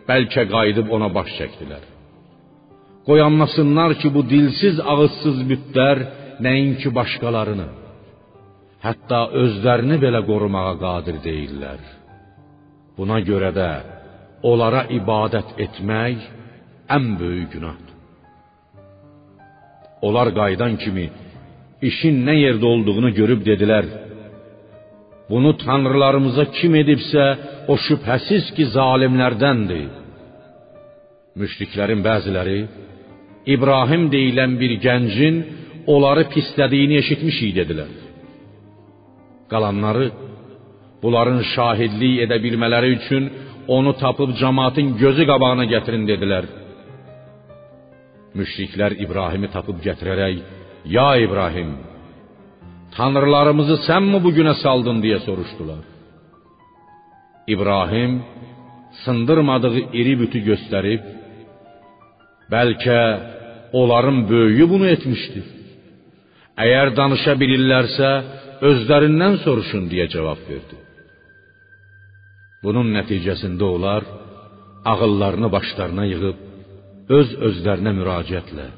bəlkə 0.08 0.42
qayıdıb 0.54 0.88
ona 0.96 1.08
baş 1.16 1.30
çəkdilər. 1.38 1.82
Qoy 3.06 3.20
anlasınlar 3.28 3.90
ki, 4.00 4.08
bu 4.16 4.22
dilsiz, 4.32 4.76
ağızsız 4.92 5.38
bütlər 5.50 5.98
nəinki 6.46 6.88
başqalarını, 6.98 7.66
hətta 8.86 9.18
özlərini 9.42 9.96
belə 10.04 10.20
qorumağa 10.30 10.74
qadir 10.84 11.16
deyillər. 11.26 11.80
Buna 12.96 13.18
görə 13.30 13.50
də 13.60 13.70
onlara 14.50 14.82
ibadət 15.00 15.48
etmək 15.64 16.22
ən 16.96 17.04
böyük 17.20 17.50
günahdır. 17.56 17.92
Onlar 20.06 20.28
qaydan 20.40 20.74
kimi 20.82 21.06
işin 21.90 22.16
nə 22.28 22.34
yerdə 22.44 22.66
olduğunu 22.72 23.10
görüb 23.20 23.40
dedilər: 23.50 23.86
Bunu 25.30 25.52
tanrılarımıza 25.64 26.44
kim 26.56 26.72
edibsə, 26.82 27.24
o 27.72 27.74
şübhəsiz 27.86 28.44
ki, 28.56 28.64
zalimlərdəndir. 28.76 29.92
Müşriklərin 31.40 32.00
bəziləri 32.08 32.58
İbrahim 33.46 34.08
deyilən 34.14 34.52
bir 34.60 34.72
gəncin 34.86 35.36
onları 35.94 36.24
pislədiyini 36.32 36.96
eşitmişik 37.02 37.50
dedilər. 37.58 37.92
Qalanları 39.52 40.06
bunların 41.02 41.40
şahidlik 41.54 42.14
edə 42.24 42.36
bilmələri 42.44 42.90
üçün 42.98 43.24
onu 43.76 43.92
tapıb 44.02 44.30
cəmaatın 44.40 44.86
gözü 45.02 45.24
qabağına 45.30 45.64
gətirin 45.74 46.04
dedilər. 46.10 46.44
Müşriklər 48.38 48.92
İbrahimi 49.04 49.48
tapıb 49.56 49.78
gətirərək: 49.86 50.36
"Ya 50.96 51.08
İbrahim, 51.26 51.70
tanrılarımızı 52.96 53.76
sənmi 53.88 54.18
bu 54.24 54.30
günə 54.38 54.54
saldın?" 54.62 54.98
deyə 55.04 55.18
soruşdular. 55.26 55.82
İbrahim 57.54 58.12
sındırmadığı 59.04 59.78
iri 60.00 60.14
bütü 60.20 60.38
göstərib 60.50 61.00
Bəlkə 62.52 63.00
onların 63.80 64.18
böyüyü 64.30 64.66
bunu 64.72 64.86
etmişdir. 64.94 65.46
Əgər 66.64 66.92
danışa 66.98 67.34
bilirlərsə, 67.40 68.10
özlərindən 68.68 69.40
soruşun 69.44 69.88
deyə 69.90 70.06
cavab 70.12 70.40
verdi. 70.48 70.78
Bunun 72.64 72.92
nəticəsində 72.96 73.64
onlar 73.76 74.06
ağıllarını 74.92 75.50
başlarına 75.56 76.04
yığıb 76.12 76.38
öz 77.18 77.34
özlərinə 77.48 77.92
müraciətlə 77.98 78.68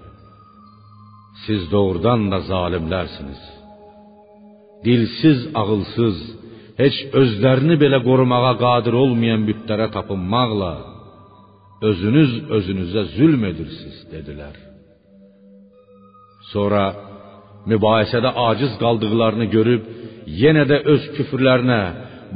Siz 1.44 1.70
doğrudan 1.72 2.30
da 2.32 2.38
zalimlərsiniz. 2.50 3.40
Dilsiz, 4.84 5.40
ağılsız, 5.60 6.18
heç 6.82 6.96
özlərini 7.20 7.76
belə 7.82 7.98
qorumağa 8.08 8.54
qadir 8.64 8.94
olmayan 9.02 9.42
bütlərə 9.48 9.90
tapınmaqla 9.96 10.72
özünüz 11.82 12.32
özünüzə 12.56 13.02
zülm 13.16 13.44
edirsiniz 13.50 13.98
dedilər. 14.12 14.54
Sonra 16.52 16.84
mübahisədə 17.70 18.30
aciz 18.48 18.76
qaldıqlarını 18.82 19.46
görüb 19.56 19.82
yenə 20.42 20.64
də 20.70 20.78
öz 20.92 21.08
küfrlərinə, 21.16 21.82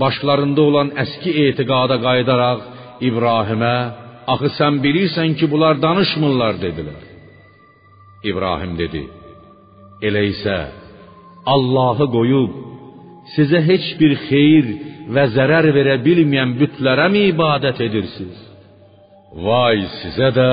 başlarında 0.03 0.62
olan 0.68 0.92
əski 1.05 1.33
etiqada 1.48 1.96
qayıdaraq 2.07 2.61
İbrahimə 3.09 3.76
"Axı 4.33 4.50
sən 4.59 4.74
bilirsən 4.85 5.31
ki, 5.38 5.50
bunlar 5.53 5.83
danışmırlar" 5.83 6.55
dedilər. 6.64 7.03
İbrahim 8.31 8.72
dedi: 8.83 9.03
"Elə 10.07 10.22
isə 10.33 10.59
Allahı 11.55 12.07
qoyub 12.16 12.53
sizə 13.35 13.61
heç 13.70 13.87
bir 14.00 14.12
xeyir 14.29 14.66
və 15.14 15.24
zərər 15.37 15.66
verə 15.76 15.96
bilməyən 16.07 16.50
mi 17.14 17.22
ibadət 17.33 17.79
edirsiniz? 17.88 18.49
Vay 19.30 19.84
sizə 20.00 20.32
də 20.34 20.50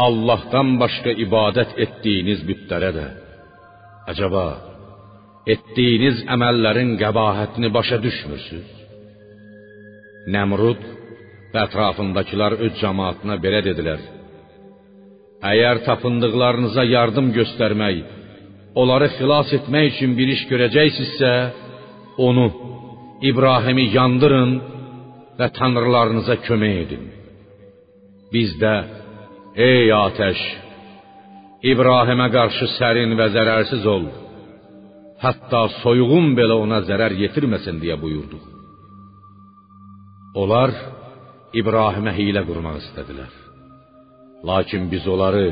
Allahdan 0.00 0.78
başqa 0.80 1.12
ibadət 1.24 1.74
etdiyiniz 1.84 2.40
bütlərə 2.48 2.88
də. 2.96 3.04
Acaba 4.08 4.44
etdiyiniz 5.46 6.22
əməllərin 6.32 6.94
qəbahətini 7.02 7.68
başa 7.74 7.98
düşmürsüz? 8.00 8.64
Nəmrud 10.32 10.86
və 11.52 11.64
ətrafındakılar 11.66 12.56
öz 12.64 12.72
cəmaatına 12.80 13.36
belə 13.44 13.60
dedilər: 13.68 14.00
Əgər 15.52 15.82
tapındıqlarınıza 15.88 16.84
yardım 16.96 17.28
göstərmək, 17.36 18.00
onları 18.74 19.10
xilas 19.18 19.52
etmək 19.58 19.92
üçün 19.92 20.16
bir 20.16 20.32
iş 20.32 20.46
görəcəksinizsə, 20.52 21.34
onu 22.24 22.48
İbrahimi 23.30 23.90
yandırın 23.98 24.58
və 25.38 25.52
tanrılarınıza 25.60 26.40
kömək 26.48 26.76
edin. 26.86 27.06
Biz 28.32 28.56
də 28.62 28.74
ey 29.68 29.92
atəş 29.94 30.40
İbrahimə 31.72 32.26
qarşı 32.36 32.66
sərin 32.76 33.14
və 33.18 33.30
zərərsiz 33.36 33.86
ol. 33.94 34.04
Hətta 35.22 35.62
soyuğun 35.80 36.34
belə 36.38 36.58
ona 36.64 36.82
zərər 36.88 37.14
yetirməsin 37.22 37.80
deyə 37.82 37.96
buyurduq. 38.02 38.44
Onlar 40.42 40.74
İbrahimə 41.60 42.12
hiylə 42.18 42.42
qurmaq 42.48 42.82
istədilər. 42.82 43.32
Lakin 44.48 44.90
biz 44.92 45.06
onları 45.08 45.46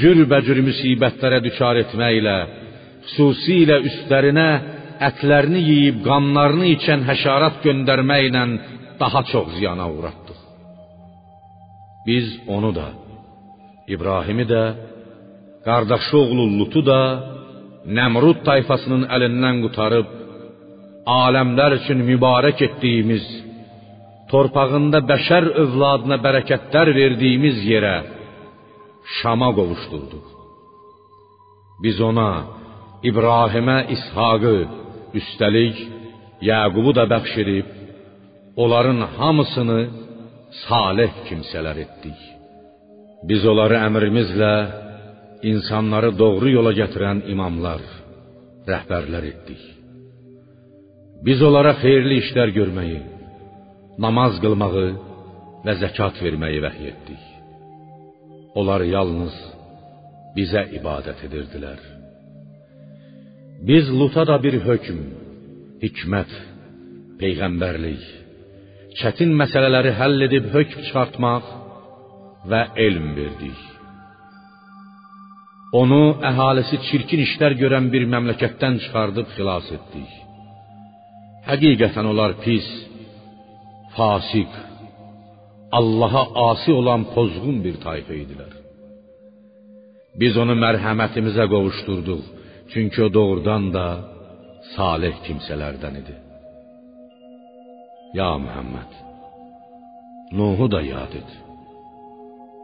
cürbəcür 0.00 0.62
müsibətlərə 0.68 1.42
düçar 1.44 1.82
etməklə, 1.82 2.36
xüsusilə 3.10 3.76
üstlərinə 3.90 4.48
ətlərini 5.10 5.60
yeyib 5.70 6.00
qanlarını 6.06 6.72
içən 6.76 7.04
həşarat 7.08 7.60
göndərməklə 7.66 8.44
daha 9.00 9.22
çox 9.32 9.54
ziyana 9.58 9.86
uğratdıq. 9.92 10.19
Biz 12.06 12.26
onu 12.54 12.70
da, 12.74 12.88
İbrahimi 13.94 14.46
də, 14.52 14.62
qardaşı 15.66 16.16
oğlu 16.18 16.44
Lutu 16.58 16.82
da 16.90 17.00
Nəmrud 17.96 18.38
tayfasının 18.48 19.06
əlindən 19.14 19.56
qurtarıb 19.64 20.08
aləmlər 21.22 21.76
üçün 21.80 22.00
mübarək 22.10 22.58
etdiyimiz, 22.68 23.26
torpağında 24.30 25.00
bəşər 25.10 25.44
övladına 25.62 26.18
bərəkətlər 26.26 26.88
verdiyimiz 27.00 27.56
yerə 27.72 27.96
Şama 29.18 29.48
qovuşdurduq. 29.58 30.26
Biz 31.82 31.96
ona 32.10 32.30
İbrahimə 33.10 33.78
İshaqı, 33.94 34.56
Üstəlik 35.18 35.76
Yaqubu 36.50 36.92
da 36.98 37.04
bəxş 37.12 37.32
edib 37.42 37.68
onların 38.62 39.00
hamısını 39.16 39.80
salih 40.66 41.12
kimsələr 41.28 41.82
etdik. 41.84 42.20
Biz 43.28 43.44
onları 43.52 43.76
əmrimizlə 43.86 44.54
insanları 45.50 46.10
doğru 46.18 46.50
yola 46.56 46.72
gətirən 46.76 47.22
imamlar, 47.32 47.82
rəhbərlər 48.70 49.26
etdik. 49.32 49.62
Biz 51.26 51.42
onlara 51.48 51.74
xeyirli 51.82 52.20
işlər 52.22 52.52
görməyi, 52.56 53.00
namaz 54.04 54.38
qılmağı 54.42 54.88
və 55.66 55.76
zəkat 55.82 56.20
verməyi 56.24 56.62
vəhy 56.64 56.92
etdik. 56.92 57.24
Onlar 58.58 58.82
yalnız 58.88 59.34
bizə 60.36 60.64
ibadət 60.78 61.26
edirdilər. 61.28 61.80
Biz 63.68 63.90
Luta 63.92 64.24
da 64.24 64.38
bir 64.40 64.56
hökm, 64.64 65.00
hikmət, 65.82 66.32
peyğəmbərlik, 67.20 68.06
çətin 68.98 69.34
məsələləri 69.40 69.92
həll 70.00 70.26
edib 70.26 70.48
hökm 70.54 70.86
çıxartmaq 70.86 71.50
və 72.50 72.62
elm 72.86 73.10
verdik. 73.18 73.60
Onu 75.80 76.02
əhalisi 76.30 76.80
çirkin 76.88 77.22
işlər 77.26 77.54
görən 77.60 77.86
bir 77.92 78.06
məmləkətdən 78.14 78.80
çıxardıb 78.84 79.28
xilas 79.36 79.68
etdik. 79.76 80.10
Həqiqətən 81.50 82.10
onlar 82.12 82.34
pis, 82.44 82.66
fasik, 83.96 84.52
Allaha 85.78 86.22
asi 86.50 86.72
olan 86.80 87.02
pozğun 87.14 87.58
bir 87.64 87.76
tayfa 87.84 88.14
idilər. 88.22 88.52
Biz 90.20 90.38
onu 90.42 90.56
mərhəmətimizə 90.64 91.46
qovuşdurduq, 91.52 92.24
çünki 92.72 92.98
o 93.06 93.08
doğrudan 93.18 93.70
da 93.76 93.86
salih 94.74 95.14
kimsələrdən 95.26 96.00
idi. 96.02 96.16
Ya 98.18 98.38
Muhammed, 98.44 98.90
Nuhu 100.38 100.66
da 100.74 100.80
yad 100.92 101.12
et. 101.20 101.30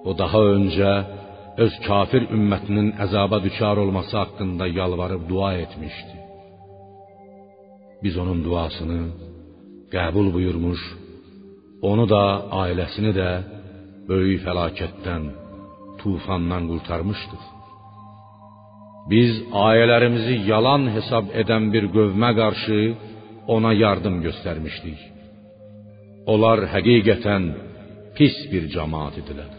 O 0.09 0.11
daha 0.23 0.41
öncə 0.57 0.93
öz 1.65 1.75
kafir 1.87 2.23
ümmətinin 2.37 2.89
əzaba 3.05 3.39
düçar 3.47 3.77
olması 3.85 4.15
haqqında 4.23 4.67
yalvarıb 4.81 5.23
dua 5.33 5.51
etmişdi. 5.65 6.17
Biz 8.03 8.15
onun 8.23 8.41
duasını 8.47 9.01
qəbul 9.95 10.29
buyurmuş, 10.35 10.83
onu 11.91 12.05
da, 12.15 12.25
ailəsini 12.63 13.13
də 13.21 13.31
böyük 14.11 14.41
fəlakətdən, 14.47 15.23
tufandan 16.01 16.63
qurtarmışdıq. 16.71 17.45
Biz 19.13 19.33
ayələrimizi 19.69 20.37
yalan 20.53 20.91
hesab 20.97 21.27
edən 21.43 21.71
bir 21.75 21.85
qövmə 21.97 22.31
qarşı 22.41 22.81
ona 23.55 23.73
yardım 23.85 24.17
göstərmişdik. 24.27 25.16
Onlar 26.33 26.65
həqiqətən 26.75 27.45
pis 28.17 28.37
bir 28.53 28.65
cemaat 28.75 29.19
idilər. 29.23 29.53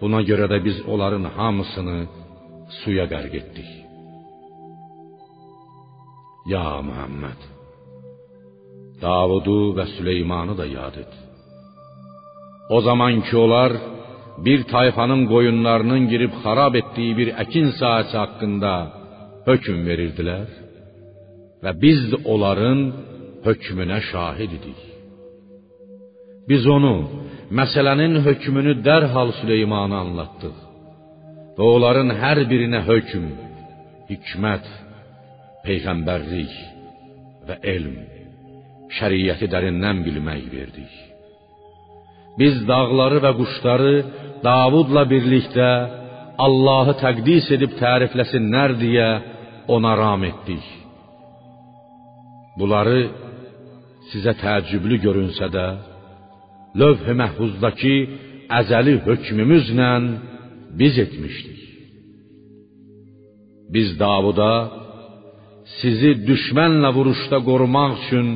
Buna 0.00 0.20
görə 0.28 0.46
də 0.52 0.58
biz 0.66 0.78
onların 0.92 1.24
hamısını 1.36 1.98
suya 2.80 3.06
qərq 3.12 3.34
etdik. 3.40 3.70
Ya 6.52 6.66
Muhammed, 6.88 7.40
Davudu 9.02 9.60
və 9.76 9.84
Süleymanı 9.94 10.54
da 10.60 10.66
yad 10.66 10.96
et. 11.02 11.12
O 12.76 12.80
zaman 12.88 13.20
ki 13.26 13.36
onlar 13.44 13.72
bir 14.46 14.60
tayfanın 14.74 15.22
qoyunlarının 15.32 16.02
girib 16.12 16.32
xarab 16.42 16.74
etdiyi 16.80 17.12
bir 17.20 17.28
əkin 17.42 17.68
sahəsi 17.80 18.16
haqqında 18.22 18.74
hökm 19.48 19.78
verirdilər 19.88 20.48
və 21.62 21.70
biz 21.84 22.00
onların 22.34 22.80
hökmünə 23.46 24.00
şahid 24.10 24.52
idik. 24.58 24.80
Biz 26.48 26.66
onu, 26.76 26.94
məsələnin 27.58 28.22
hökmünü 28.26 28.78
dərhal 28.86 29.34
Süleymana 29.40 30.02
anlatdıq 30.04 30.56
və 31.58 31.66
onların 31.74 32.12
hər 32.22 32.38
birinə 32.50 32.80
hökm, 32.86 33.26
hikmət, 34.08 34.66
peyğəmbərlik 35.66 36.54
və 37.48 37.58
elm, 37.74 37.96
şəriəti 38.96 39.48
dərindən 39.52 40.00
bilmək 40.06 40.44
verdik. 40.54 40.94
Biz 42.38 42.62
dağları 42.70 43.20
və 43.24 43.32
quşları 43.40 43.94
Davudla 44.44 45.02
birlikdə 45.12 45.70
Allahı 46.46 46.94
təqdis 47.02 47.48
edib 47.56 47.72
tərifləsinlər 47.80 48.76
deyə 48.78 49.08
ona 49.74 49.96
ram 49.98 50.22
etdik. 50.28 50.66
Bunları 52.58 53.00
sizə 54.12 54.36
təəccüblü 54.38 55.00
görünsə 55.02 55.48
də, 55.56 55.66
lövh-i 56.80 57.14
məhfuzdakı 57.22 57.96
əzəli 58.60 58.94
hökmümüzlə 59.06 59.90
biz 60.80 60.98
etmişdik. 61.04 61.60
Biz 63.74 63.88
Davuda 64.00 64.52
sizi 65.80 66.12
düşmənlə 66.28 66.90
vuruşda 66.96 67.38
qorumaq 67.48 67.92
üçün 68.00 68.26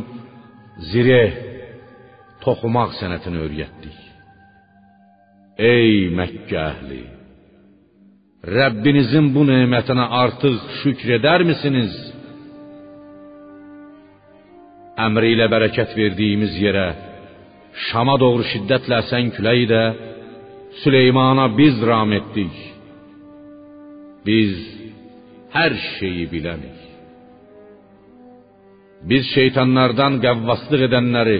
zireh, 0.90 1.32
toxumaq 2.44 2.90
sənətini 3.00 3.38
öyrətdik. 3.46 3.98
Ey 5.72 5.92
Məkkə 6.18 6.58
əhli! 6.70 7.02
Rəbbinizin 8.56 9.28
bu 9.34 9.44
nemətinə 9.46 10.06
artıq 10.22 10.56
şükr 10.80 11.14
edərmisiniz? 11.18 11.92
Əmri 15.06 15.28
ilə 15.36 15.46
bərəkət 15.52 15.94
verdiyimiz 15.96 16.56
yerə 16.64 16.88
Şama 17.88 18.18
doğru 18.20 18.44
şiddətlə 18.52 19.00
əsən 19.02 19.32
küləyi 19.36 19.68
də 19.70 19.82
Süleymana 20.82 21.46
biz 21.58 21.80
ram 21.88 22.12
etdik. 22.16 22.54
Biz 24.26 24.52
hər 25.52 25.72
şeyi 25.98 26.26
bilənik. 26.32 26.78
Biz 29.10 29.24
şeytanlardan 29.34 30.20
qəvvaslıq 30.24 30.86
edənləri 30.88 31.38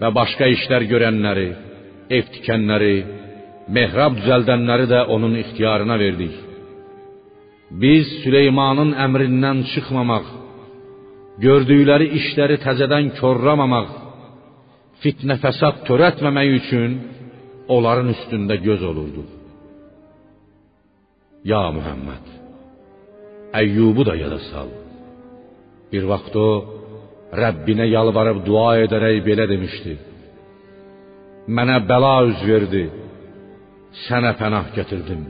və 0.00 0.10
başqa 0.18 0.48
işlər 0.56 0.86
görənləri, 0.90 1.48
ev 2.16 2.30
tikənləri, 2.34 2.96
mehrab 3.76 4.16
düzəldənləri 4.18 4.88
də 4.90 5.04
onun 5.14 5.36
ixtiyarına 5.42 5.98
verdik. 6.04 6.34
Biz 7.82 8.10
Süleymanın 8.22 8.94
əmrindən 9.06 9.62
çıxmamaq, 9.72 10.26
gördükləri 11.44 12.10
işləri 12.18 12.58
təzədən 12.64 13.14
korlamamaq, 13.20 14.03
fitnə 15.04 15.36
fəsad 15.42 15.82
törətməmək 15.88 16.50
üçün 16.60 16.94
onların 17.74 18.08
üstündə 18.14 18.56
göz 18.64 18.80
olurduq. 18.90 19.28
Ya 21.44 21.64
Muhammed, 21.76 22.26
Əyyubu 23.60 24.02
da 24.08 24.14
yada 24.16 24.40
sal. 24.48 24.70
Bir 25.92 26.08
vaxt 26.10 26.34
o 26.46 26.48
Rəbbinə 27.42 27.86
yalvarıb 27.90 28.40
dua 28.48 28.70
edərək 28.84 29.20
belə 29.28 29.44
demişdi: 29.52 29.94
Mənə 31.56 31.76
bəla 31.90 32.14
üz 32.30 32.40
verdi. 32.50 32.84
Sənə 34.06 34.32
pənah 34.40 34.72
gətirdim. 34.76 35.26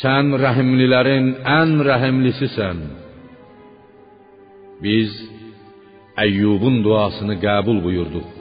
Sən 0.00 0.36
rəhimlilərin 0.44 1.32
ən 1.58 1.72
rəhimlisisən. 1.88 2.82
Biz 4.84 5.16
Əyyubun 6.24 6.82
duasını 6.84 7.38
qəbul 7.42 7.80
buyurduq 7.86 8.39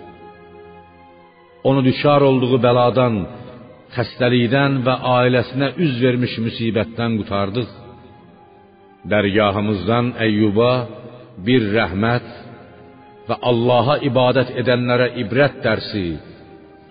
onu 1.64 1.84
düşar 1.90 2.22
olduğu 2.30 2.60
bəladan, 2.66 3.16
xəstəlikdən 3.96 4.80
və 4.86 4.96
ailəsinə 5.18 5.74
üz 5.84 5.96
vermiş 6.04 6.38
müsibətdən 6.46 7.18
qurtardıq. 7.20 7.70
Dərgahımızdan 9.12 10.14
Əyyuba 10.26 10.72
bir 11.46 11.70
rəhmət 11.76 12.28
və 13.30 13.38
Allaha 13.52 14.00
ibadət 14.10 14.52
edənlərə 14.62 15.14
ibrət 15.24 15.62
dərsi, 15.66 16.08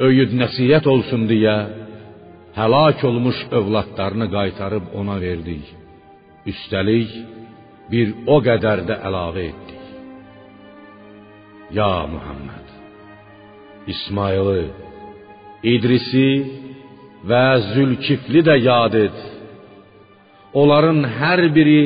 öyüd 0.07 0.35
nəsihət 0.43 0.87
olsun 0.93 1.27
deyə 1.31 1.57
həlak 2.59 3.05
olmuş 3.09 3.39
övladlarını 3.59 4.31
qaytarıb 4.37 4.95
ona 5.01 5.21
verdik. 5.21 5.67
Üstəlik 6.51 7.13
bir 7.93 8.15
o 8.35 8.39
qədər 8.49 8.87
də 8.89 9.03
əlavə 9.09 9.45
etdik. 9.51 9.85
Ya 11.79 11.93
Muhammed 12.15 12.68
İsmayılı, 13.93 14.61
İdrisi 15.73 16.29
və 17.29 17.45
Zülkifli 17.73 18.43
də 18.49 18.57
yad 18.63 18.95
et. 18.95 19.19
Onların 20.61 21.03
hər 21.21 21.43
biri 21.57 21.81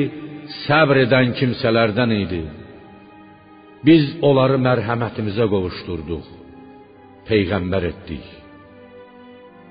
səbr 0.65 1.03
edən 1.05 1.33
kimsələrdən 1.39 2.13
idi. 2.23 2.43
Biz 3.87 4.03
onları 4.27 4.59
mərhəmətimizə 4.67 5.47
qovuşdurduq, 5.53 6.27
peyğəmbər 7.27 7.89
etdik. 7.91 8.25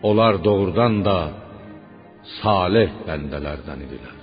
Onlar 0.09 0.41
doğrudan 0.45 0.99
da 1.07 1.19
salih 2.41 2.91
bəndələrdən 3.07 3.87
idilər. 3.87 4.19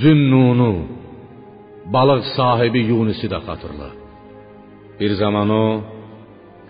Zünnunu, 0.00 0.72
balıq 1.94 2.24
sahibi 2.36 2.82
Yunisi 2.90 3.26
də 3.32 3.38
xatırla. 3.46 3.90
Bir 5.00 5.12
zaman 5.22 5.50
o 5.50 5.66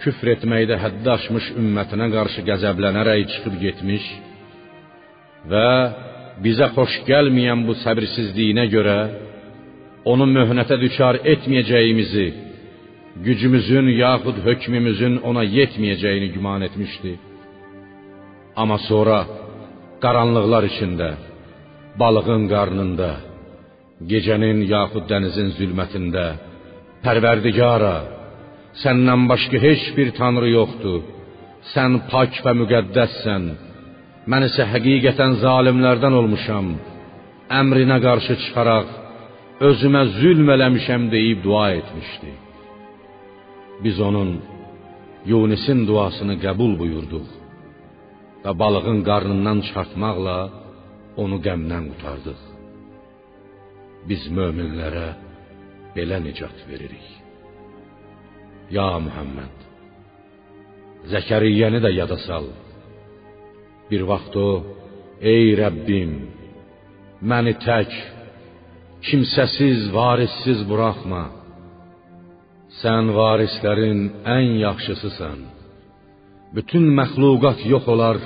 küfr 0.03 0.33
etməkdə 0.37 0.79
həddi 0.85 1.11
aşmış 1.17 1.53
ümmətinə 1.61 2.09
qarşı 2.15 2.45
qəzəblənərək 2.49 3.23
çıxıb 3.33 3.57
getmiş 3.65 4.09
və 5.51 5.69
bizə 6.45 6.69
xoş 6.77 6.99
gəlməyən 7.09 7.65
bu 7.69 7.77
səbirsizliyinə 7.85 8.67
görə 8.75 8.99
onu 10.13 10.27
möhnətə 10.37 10.77
düçar 10.85 11.19
etməyəcəyimizi, 11.33 12.27
gücümüzün 13.27 13.87
yaxud 14.05 14.43
hökmümüzün 14.47 15.15
ona 15.29 15.45
yetməyəcəyini 15.59 16.29
güman 16.37 16.61
etmişdi. 16.69 17.13
Amma 18.61 18.79
sonra 18.89 19.19
qaranlıqlar 20.05 20.65
içində, 20.71 21.11
balığın 22.01 22.45
qarnında, 22.53 23.11
gecənin 24.13 24.59
yaxud 24.75 25.09
dənizin 25.11 25.55
zülmətində 25.59 26.27
Pərverdigara, 27.05 27.97
səndən 28.83 29.23
başqa 29.31 29.59
heç 29.67 29.83
bir 29.97 30.09
tanrı 30.19 30.49
yoxdur. 30.59 31.03
Sən 31.73 31.93
pak 32.11 32.33
və 32.45 32.53
müqəddəssən. 32.61 33.45
Mən 34.31 34.43
isə 34.49 34.67
həqiqətən 34.73 35.39
zalimlərdən 35.45 36.15
olmuşam. 36.21 36.67
Əmrinə 37.61 37.99
qarşı 38.07 38.35
çıxaraq 38.43 38.89
özümə 39.69 40.03
zülm 40.19 40.49
eləmişəm 40.57 41.11
deyib 41.15 41.45
dua 41.47 41.67
etmişdi. 41.79 42.33
Biz 43.85 44.01
onun 44.09 44.31
Yunisin 45.33 45.81
duasını 45.89 46.37
qəbul 46.45 46.73
buyurduq 46.81 47.29
və 48.45 48.53
balığın 48.61 49.01
qarnından 49.09 49.59
çıxartmaqla 49.67 50.37
onu 51.23 51.39
qəmdən 51.47 51.85
qurtardıq. 51.91 52.41
Biz 54.09 54.23
möminlərə 54.39 55.09
belə 55.97 56.19
nicat 56.27 56.59
veririk. 56.71 57.26
Ya 58.75 58.87
Muhammed, 58.99 59.57
Zəkəriyyəni 61.13 61.79
də 61.85 61.93
yada 61.95 62.17
sal. 62.27 62.49
Bir 63.87 64.03
vaxt 64.11 64.35
o, 64.35 64.49
ey 65.23 65.55
Rəbbim, 65.61 66.17
məni 67.31 67.55
tək, 67.63 67.95
kimsəsiz, 69.07 69.87
varissiz 69.95 70.67
buraxma. 70.67 71.23
Sən 72.81 73.15
varislərin 73.15 74.01
ən 74.35 74.59
yaxşısısan. 74.65 75.39
Bütün 76.57 76.91
məxluqat 76.99 77.63
yox 77.73 77.87
olar, 77.95 78.19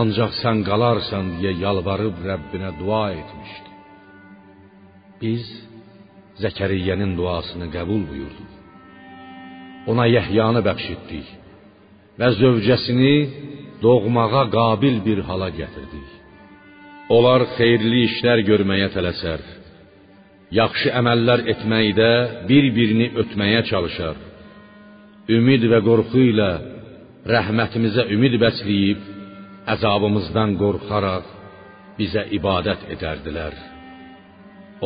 ancaq 0.00 0.36
sən 0.42 0.60
qalarsan 0.68 1.38
deyə 1.38 1.56
yalvarıb 1.64 2.20
Rəbbinə 2.28 2.76
dua 2.80 3.04
etmişdi. 3.20 3.70
Biz 5.22 5.44
Zəkəriyyənin 6.42 7.16
duasını 7.16 7.72
qəbul 7.72 8.04
buyurduq. 8.10 8.61
Ona 9.90 10.06
Yəhyanı 10.16 10.62
bəxş 10.68 10.86
etdik 10.94 11.28
və 12.18 12.28
zövcəsini 12.40 13.16
doğmağa 13.82 14.44
qabil 14.56 14.96
bir 15.06 15.18
hala 15.28 15.48
gətirdik. 15.60 16.10
Onlar 17.16 17.42
xeyirli 17.56 18.00
işlər 18.08 18.44
görməyə 18.50 18.88
tələsər. 18.94 19.40
Yaxşı 20.60 20.92
əməllər 21.00 21.40
etməkdə 21.52 22.10
bir-birini 22.48 23.08
ötməyə 23.22 23.62
çalışar. 23.70 24.16
Ümid 25.36 25.64
və 25.72 25.80
qorxu 25.88 26.22
ilə 26.32 26.50
rəhmətimizə 27.34 28.06
ümid 28.14 28.38
bəsləyib 28.44 29.02
əzabımızdan 29.74 30.56
qorxaraq 30.62 31.26
bizə 31.98 32.26
ibadət 32.38 32.88
edərdilər. 32.94 33.54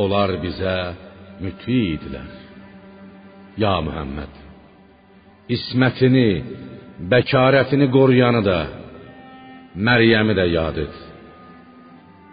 Onlar 0.03 0.37
bizə 0.43 0.77
müti 1.41 1.79
idilər. 1.95 2.33
Ya 3.57 3.79
Muhammed, 3.81 4.33
ismətini, 5.55 6.31
bəkarətini 7.11 7.87
qoruyanı 7.97 8.43
da, 8.51 8.61
Məryəmi 9.87 10.35
də 10.39 10.47
yad 10.57 10.77
et. 10.85 10.95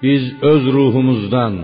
Biz 0.04 0.24
öz 0.52 0.64
ruhumuzdan, 0.76 1.56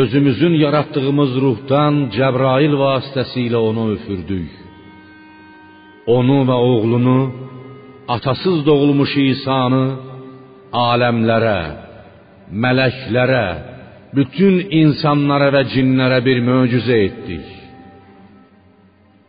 özümüzün 0.00 0.54
yaratdığımız 0.64 1.32
ruhdan 1.44 1.94
Cəbrail 2.16 2.74
vasitəsilə 2.84 3.60
onu 3.70 3.84
üfürdük. 3.96 4.50
Onu 6.16 6.38
və 6.48 6.56
oğlunu, 6.70 7.20
atasız 8.16 8.58
doğulmuş 8.66 9.12
İsa'nı 9.16 9.84
aləmlərə, 10.90 11.60
mələklərə, 12.64 13.46
bütün 14.16 14.58
insanlara 14.82 15.52
və 15.54 15.62
cinlərə 15.74 16.18
bir 16.26 16.42
möcüzə 16.50 16.98
etdik. 17.08 17.46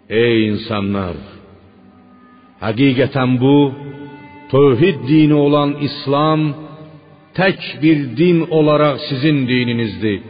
Ey 0.09 0.51
insanlar, 0.51 1.15
həqiqətən 2.61 3.39
bu 3.41 3.55
tövhid 4.53 4.99
dini 5.09 5.33
olan 5.33 5.71
İslam 5.87 6.41
tək 7.37 7.61
bir 7.81 7.97
din 8.17 8.45
olaraq 8.57 8.99
sizin 9.09 9.47
dininizdir. 9.49 10.21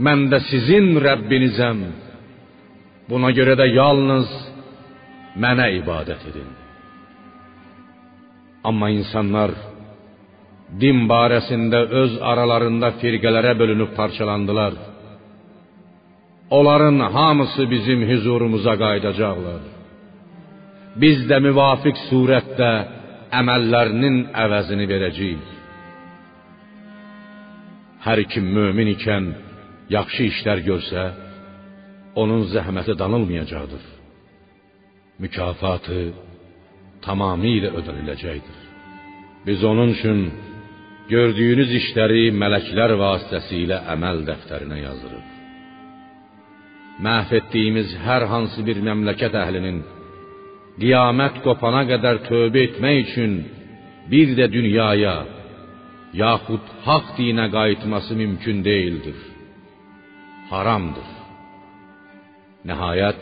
Mən 0.00 0.30
də 0.32 0.38
sizin 0.50 0.96
Rəbbinizəm. 1.06 1.80
Buna 3.10 3.30
görə 3.36 3.58
də 3.60 3.66
yalnız 3.76 4.30
mənə 5.42 5.66
ibadət 5.82 6.24
edin. 6.30 6.48
Amma 8.64 8.88
insanlar 8.90 9.52
din 10.80 11.04
barəsində 11.12 11.80
öz 12.02 12.16
aralarında 12.30 12.94
firqələrə 13.02 13.52
bölünüb 13.60 13.92
parçalandılar. 13.98 14.91
Onların 16.58 16.98
hamısı 17.16 17.62
bizim 17.70 18.00
huzurumuza 18.10 18.74
qayıdacaqlar. 18.82 19.62
Biz 21.02 21.18
də 21.30 21.36
müvafiq 21.46 21.96
surətdə 22.08 22.72
əməllərinin 23.40 24.16
əvəzini 24.44 24.86
verəcəyik. 24.92 25.46
Hər 28.06 28.20
kim 28.32 28.52
mömin 28.56 28.92
ikən 28.96 29.30
yaxşı 29.96 30.28
işlər 30.32 30.60
görsə, 30.68 31.06
onun 32.20 32.42
zəhməti 32.54 32.98
danılmayacaqdır. 33.02 33.84
Mükafatı 35.24 36.00
tamamilə 37.06 37.70
ödəniləcəkdir. 37.78 38.58
Biz 39.46 39.64
onun 39.70 39.96
üçün 39.96 40.24
gördüyünüz 41.14 41.70
işləri 41.80 42.24
mələklər 42.42 42.98
vasitəsilə 43.06 43.86
əməl 43.94 44.26
dəftərinə 44.28 44.84
yazırıq. 44.88 45.31
Məhv 47.00 47.32
etdiyimiz 47.40 47.94
hər 48.04 48.26
hansı 48.32 48.62
bir 48.66 48.78
məmləkət 48.88 49.34
əhlinin 49.44 49.78
qiyamət 50.80 51.40
qopana 51.44 51.82
qədər 51.88 52.22
tövbə 52.28 52.66
etmək 52.68 52.98
üçün 53.04 53.32
bir 54.12 54.34
də 54.38 54.48
dünyaya 54.52 55.16
yaxud 56.24 56.64
haqq 56.86 57.14
dinə 57.18 57.46
qayıtması 57.56 58.16
mümkün 58.22 58.64
deyildir. 58.64 59.18
Haramdır. 60.50 61.08
Nəhayət 62.68 63.20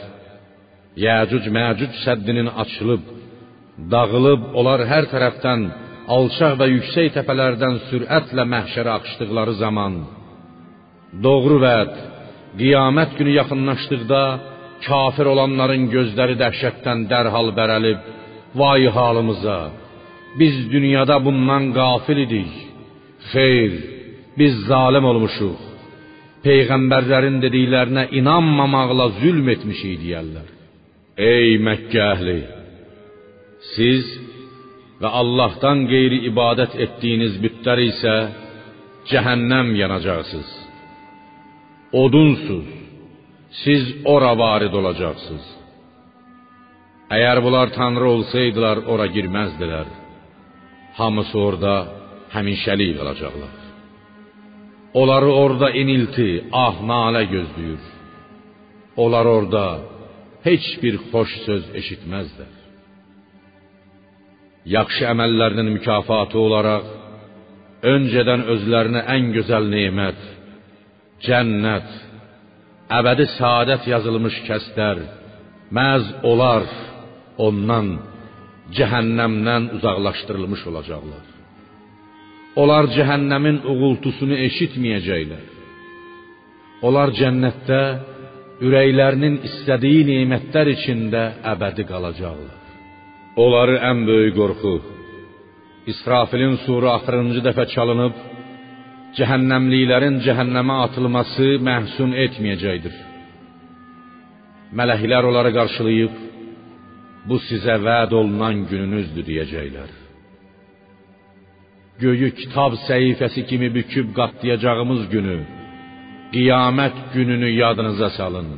Yəcuc-Məcuc 1.04 1.92
səddinin 2.04 2.48
açılıb, 2.62 3.04
dağılıb, 3.92 4.42
onlar 4.58 4.82
hər 4.92 5.06
tərəfdən 5.12 5.60
alçaq 6.14 6.56
və 6.60 6.66
yüksək 6.74 7.12
təpələrdən 7.16 7.78
sürətlə 7.88 8.44
məhşərə 8.54 8.96
axışdıqları 8.98 9.54
zaman 9.62 10.00
doğru 11.24 11.60
vəd 11.66 11.92
qiyamət 12.58 13.10
günü 13.18 13.32
yaxınlaşdıqda 13.40 14.22
kafir 14.88 15.26
olanların 15.32 15.84
gözləri 15.94 16.34
dəhşətdən 16.42 17.06
dərhal 17.12 17.48
bərəlib 17.58 18.00
vay 18.60 18.82
halımıza 18.96 19.60
biz 20.38 20.56
dünyada 20.74 21.16
bundan 21.26 21.64
qafil 21.78 22.18
idik. 22.26 22.52
Xeyr 23.32 23.72
biz 24.38 24.54
zalim 24.70 25.04
olmuşuq. 25.10 25.58
Peyğəmbərlərin 26.46 27.36
dediklərinə 27.44 28.04
inanmamaqla 28.18 29.06
zülm 29.20 29.46
etmişik 29.54 29.98
deyərlər. 30.04 30.48
Ey 31.32 31.58
Məkkə 31.66 32.00
əhli 32.14 32.40
siz 33.74 34.06
və 35.02 35.08
Allahdan 35.20 35.84
qeyri 35.92 36.22
ibadət 36.30 36.78
etdiyiniz 36.84 37.36
bütlər 37.44 37.82
isə 37.90 38.14
cəhənnəm 39.10 39.74
yanacaqsınız. 39.82 40.50
Odunsuz, 41.92 42.66
siz 43.64 43.82
ora 44.04 44.32
varid 44.38 44.74
olacaqsınız. 44.80 45.46
Əgər 47.16 47.38
bunlar 47.44 47.72
tanrı 47.78 48.06
olsaydılar, 48.14 48.84
ora 48.92 49.06
girməzdilər. 49.16 49.88
Hamısı 50.98 51.38
orada 51.38 51.74
həmişəlik 52.34 52.92
qalacaqlar. 52.98 53.56
Onları 55.00 55.30
orada 55.42 55.68
inilti, 55.82 56.30
ah 56.64 56.76
nalə 56.90 57.24
gözləyir. 57.34 57.82
Onlar 59.02 59.26
orada 59.36 59.64
heç 60.46 60.66
bir 60.82 60.94
xoş 61.10 61.30
söz 61.46 61.64
eşitməzlər 61.80 62.60
yaxşı 64.66 65.06
əməllərinin 65.12 65.70
mükafatı 65.76 66.38
olaraq 66.38 66.88
öncədən 67.90 68.44
özlərinə 68.54 69.02
ən 69.14 69.30
gözəl 69.36 69.68
nemət, 69.72 70.20
cənnət, 71.24 71.88
əbədi 72.98 73.26
saadət 73.36 73.88
yazılmış 73.90 74.36
kəslər 74.48 75.02
məz 75.76 76.06
olar 76.26 76.66
ondan 77.46 77.92
cəhənnəmdən 78.76 79.70
uzaqlaşdırılmış 79.76 80.62
olacaqlar. 80.70 81.26
Onlar 82.60 82.88
cəhənnəmin 82.96 83.62
uğultusunu 83.72 84.36
eşitməyəcəklər. 84.46 85.44
Onlar 86.86 87.12
cənnətdə 87.20 87.82
ürəklərinin 88.66 89.36
istədiyi 89.48 90.06
nemətlər 90.08 90.72
içində 90.74 91.22
əbədi 91.52 91.86
qalacaqlar. 91.90 92.56
Onları 93.40 93.76
ən 93.90 94.02
böyük 94.08 94.34
qorxu 94.40 94.74
İsrafilin 95.92 96.56
suru 96.66 96.88
axırıncı 96.96 97.40
dəfə 97.46 97.64
çalınıb 97.74 98.16
cəhənnəmliklərin 99.18 100.20
cəhənnəmə 100.26 100.76
atılması 100.86 101.48
məhsun 101.68 102.12
etməyəcəkdir. 102.24 102.96
Mələklər 104.78 105.26
onları 105.30 105.50
qarşılayıb 105.58 106.14
bu 107.28 107.36
sizə 107.48 107.76
vəd 107.86 108.14
olunan 108.20 108.64
gününüzdür 108.70 109.24
deyəcəklər. 109.30 109.90
Göyü 112.02 112.30
kitab 112.40 112.72
səhifəsi 112.86 113.42
kimi 113.50 113.68
büküb 113.76 114.14
qatlayacağımız 114.18 115.02
günü, 115.14 115.38
qiyamət 116.34 116.96
gününü 117.14 117.48
yadınıza 117.62 118.10
salın. 118.18 118.50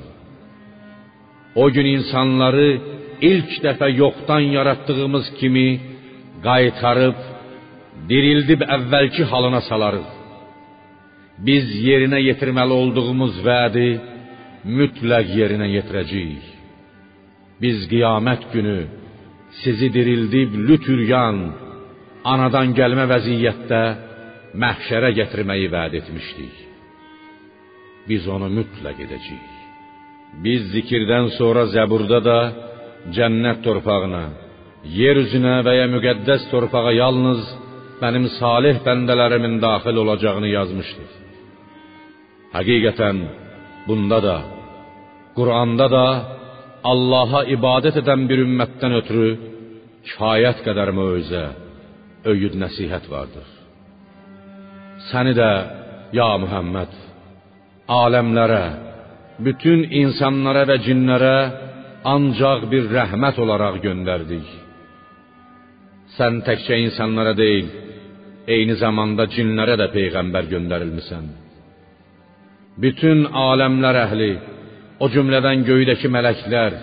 O 1.62 1.64
gün 1.74 1.86
insanları 1.96 2.68
ilk 3.30 3.50
dəfə 3.64 3.88
yoxdan 4.02 4.44
yaratdığımız 4.56 5.26
kimi 5.40 5.68
qaytarıb 6.46 7.18
dirildib 8.10 8.60
əvvəlki 8.76 9.24
halına 9.30 9.60
salarıq. 9.70 10.21
Biz 11.46 11.66
yerinə 11.86 12.20
yetirməli 12.28 12.74
olduğumuz 12.82 13.38
vədi 13.46 13.88
mütləq 14.78 15.30
yerinə 15.38 15.68
yetirəcəyik. 15.76 16.44
Biz 17.62 17.86
qiyamət 17.90 18.44
günü 18.52 18.78
sizi 19.62 19.88
dirildib 19.96 20.54
lütüryan, 20.68 21.38
anadan 22.32 22.74
gəlmə 22.78 23.08
vəziyyətdə 23.12 23.82
məhşərə 24.62 25.10
gətirməyi 25.18 25.70
vəd 25.74 25.96
etmişdik. 26.00 26.54
Biz 28.08 28.28
onu 28.34 28.48
mütləq 28.58 29.02
edəcəyik. 29.06 29.50
Biz 30.44 30.70
zikirdən 30.74 31.32
sonra 31.38 31.66
Zəburda 31.74 32.20
da 32.28 32.38
cənnət 33.16 33.60
torpağına, 33.66 34.22
yer 35.00 35.18
üzünə 35.24 35.58
və 35.66 35.74
ya 35.80 35.90
müqəddəs 35.94 36.46
torpağa 36.52 36.94
yalnız 37.02 37.42
mənim 38.02 38.30
salih 38.38 38.78
bəndələrimin 38.86 39.58
daxil 39.66 39.96
olacağını 40.04 40.48
yazmışdır. 40.58 41.21
Həqiqətən 42.52 43.18
bunda 43.86 44.18
da, 44.26 44.36
Quranda 45.36 45.86
da 45.96 46.06
Allaha 46.92 47.44
ibadət 47.56 48.00
edən 48.02 48.26
bir 48.30 48.42
ümmətdən 48.44 48.96
ötürü 49.00 49.28
kifayət 50.08 50.60
qədər 50.66 50.90
möcüzə, 50.98 51.44
öyüd 52.32 52.58
nəsihət 52.62 53.06
vardır. 53.10 53.46
Səni 55.10 55.32
də 55.38 55.50
ya 56.18 56.28
Muhammed 56.42 56.92
aləmlərə, 57.90 58.64
bütün 59.46 59.86
insanlara 60.02 60.66
və 60.70 60.78
cinlərə 60.86 61.36
ancaq 62.14 62.66
bir 62.72 62.90
rəhmət 62.92 63.38
olaraq 63.42 63.80
göndərdik. 63.86 64.48
Sən 66.16 66.42
təkcə 66.46 66.78
insanlara 66.86 67.32
deyil, 67.38 67.70
eyni 68.54 68.76
zamanda 68.76 69.26
cinlərə 69.32 69.78
də 69.80 69.88
peyğəmbər 69.94 70.50
göndərilmisən. 70.52 71.30
Bütün 72.80 73.26
aləmlər 73.28 73.98
əhli, 74.06 74.32
o 75.02 75.08
cümlədən 75.12 75.64
göydəki 75.66 76.08
mələklər, 76.08 76.76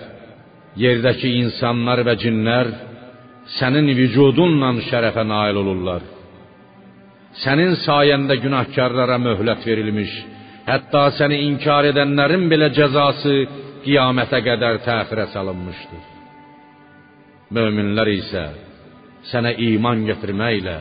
yerdəki 0.77 1.31
insanlar 1.41 2.03
və 2.05 2.15
cinlər 2.21 2.69
sənin 3.57 3.89
vücudunla 3.97 4.73
şərəfə 4.89 5.23
nail 5.25 5.57
olurlar. 5.63 6.03
Sənin 7.41 7.73
sayəndə 7.85 8.37
günahkarlara 8.43 9.17
möhlət 9.21 9.65
verilmiş, 9.65 10.13
hətta 10.69 11.03
səni 11.17 11.41
inkar 11.47 11.89
edənlərin 11.89 12.45
belə 12.51 12.69
cəzası 12.77 13.35
qiyamətə 13.85 14.41
qədər 14.45 14.81
təxirə 14.85 15.25
salınmışdır. 15.33 16.05
Möminlər 17.55 18.11
isə 18.13 18.45
sənə 19.31 19.55
iman 19.71 20.05
gətirməklə 20.05 20.77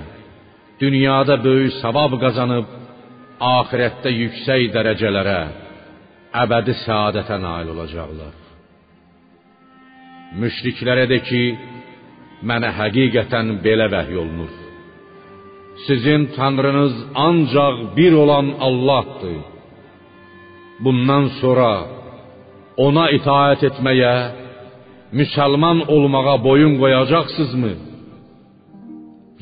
dünyada 0.81 1.38
böyük 1.44 1.79
savab 1.81 2.12
qazanıb 2.21 2.66
axirətdə 3.40 4.11
yüksək 4.12 4.68
dərəcələrə, 4.74 5.40
əbədi 6.42 6.74
səadətə 6.85 7.38
nail 7.42 7.72
olacaqlar. 7.74 8.35
Müşriklərə 10.38 11.07
de 11.09 11.18
ki, 11.24 11.42
mənə 12.48 12.72
həqiqətən 12.79 13.59
belə 13.64 13.87
vəhy 13.94 14.18
olunur. 14.22 14.51
Sizin 15.87 16.27
tanrınız 16.37 16.94
ancaq 17.14 17.77
bir 17.96 18.12
olan 18.12 18.48
Allahdır. 18.68 19.38
Bundan 20.85 21.24
sonra 21.40 21.72
ona 22.77 23.09
itaət 23.18 23.62
etməyə, 23.70 24.14
müsəlman 25.18 25.79
olmağa 25.94 26.37
boyun 26.44 26.74
qoyacaqsınızmı? 26.83 27.72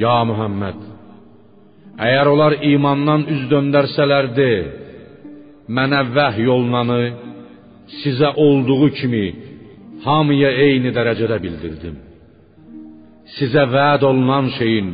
Ya 0.05 0.25
Muhammed, 0.25 0.79
əgər 2.05 2.31
onlar 2.33 2.59
imandan 2.73 3.25
üz 3.33 3.43
döndərsələrdi, 3.53 4.53
mənə 5.77 6.03
vəhy 6.17 6.47
olunanı 6.57 7.03
sizə 8.01 8.33
olduğu 8.47 8.89
kimi 8.99 9.27
hamıya 10.05 10.51
eyni 10.67 10.93
dərəcədə 10.97 11.39
bildirdim. 11.45 11.97
Sizə 13.37 13.65
vəd 13.75 14.05
olunan 14.11 14.53
şeyin 14.59 14.91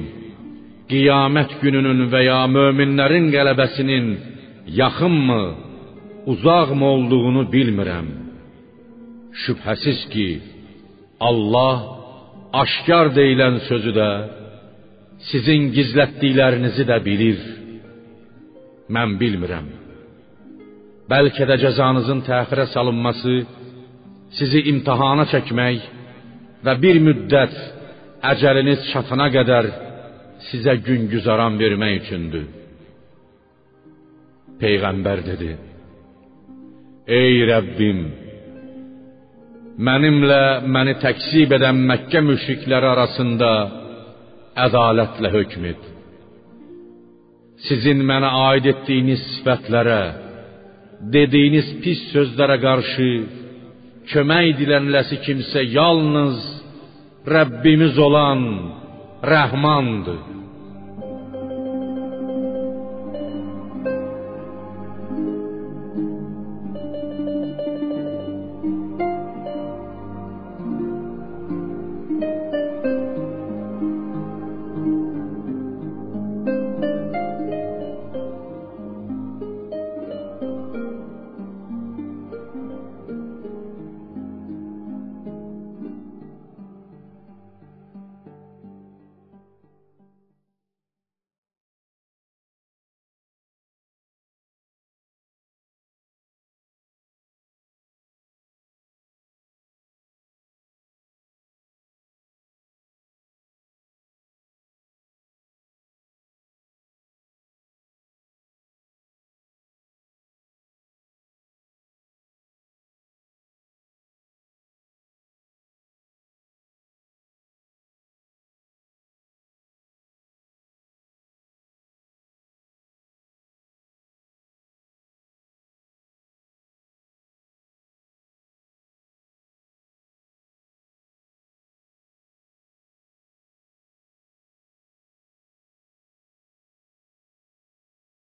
qiyamət 0.90 1.58
gününün 1.62 2.06
və 2.12 2.20
ya 2.26 2.42
möminlərin 2.56 3.28
qələbəsinin 3.34 4.06
yaxınmı, 4.80 5.42
uzaqmı 6.32 6.86
olduğunu 6.94 7.42
bilmirəm. 7.54 8.08
Şübhəsiz 9.42 10.00
ki, 10.12 10.28
Allah 11.28 11.76
aşkar 12.62 13.06
deyilən 13.18 13.56
sözü 13.68 13.92
də, 13.98 14.10
sizin 15.30 15.70
gizlətdiklərinizi 15.76 16.87
də 16.90 16.98
bilir. 17.04 17.40
Mən 18.92 19.16
bilmirəm. 19.20 19.68
Bəlkə 21.11 21.46
də 21.50 21.58
cəzanızın 21.64 22.22
təxirə 22.28 22.66
salınması 22.74 23.35
sizi 24.38 24.62
imtahana 24.72 25.26
çəkmək 25.32 25.87
və 26.64 26.74
bir 26.82 26.98
müddət 27.06 27.54
əcəliniz 28.32 28.87
çatana 28.92 29.28
qədər 29.37 29.68
sizə 30.48 30.76
gün 30.87 31.08
güzaran 31.12 31.58
vermək 31.61 31.94
üçündür. 32.02 32.46
Peyğəmbər 34.62 35.22
dedi: 35.26 35.50
Ey 37.18 37.42
Rəbbim, 37.50 38.00
mənimlə 39.88 40.42
məni 40.74 40.94
təksib 41.02 41.54
edən 41.58 41.80
Məkkə 41.90 42.22
müşrikləri 42.28 42.88
arasında 42.94 43.50
ədalətlə 44.58 45.30
hökm 45.32 45.64
et. 45.70 45.84
Sizin 47.68 48.02
mənə 48.06 48.30
aid 48.50 48.66
etdiyiniz 48.72 49.22
sifətlərə, 49.36 50.02
dediyiniz 51.14 51.68
pis 51.82 52.00
sözlərə 52.12 52.58
qarşı 52.62 53.10
kömək 54.12 54.56
dilənləsi 54.58 55.20
kimsə 55.24 55.62
yalnız 55.70 56.40
Rəbbimiz 57.26 57.98
olan 58.03 58.42
Rəhmandır. 59.22 60.22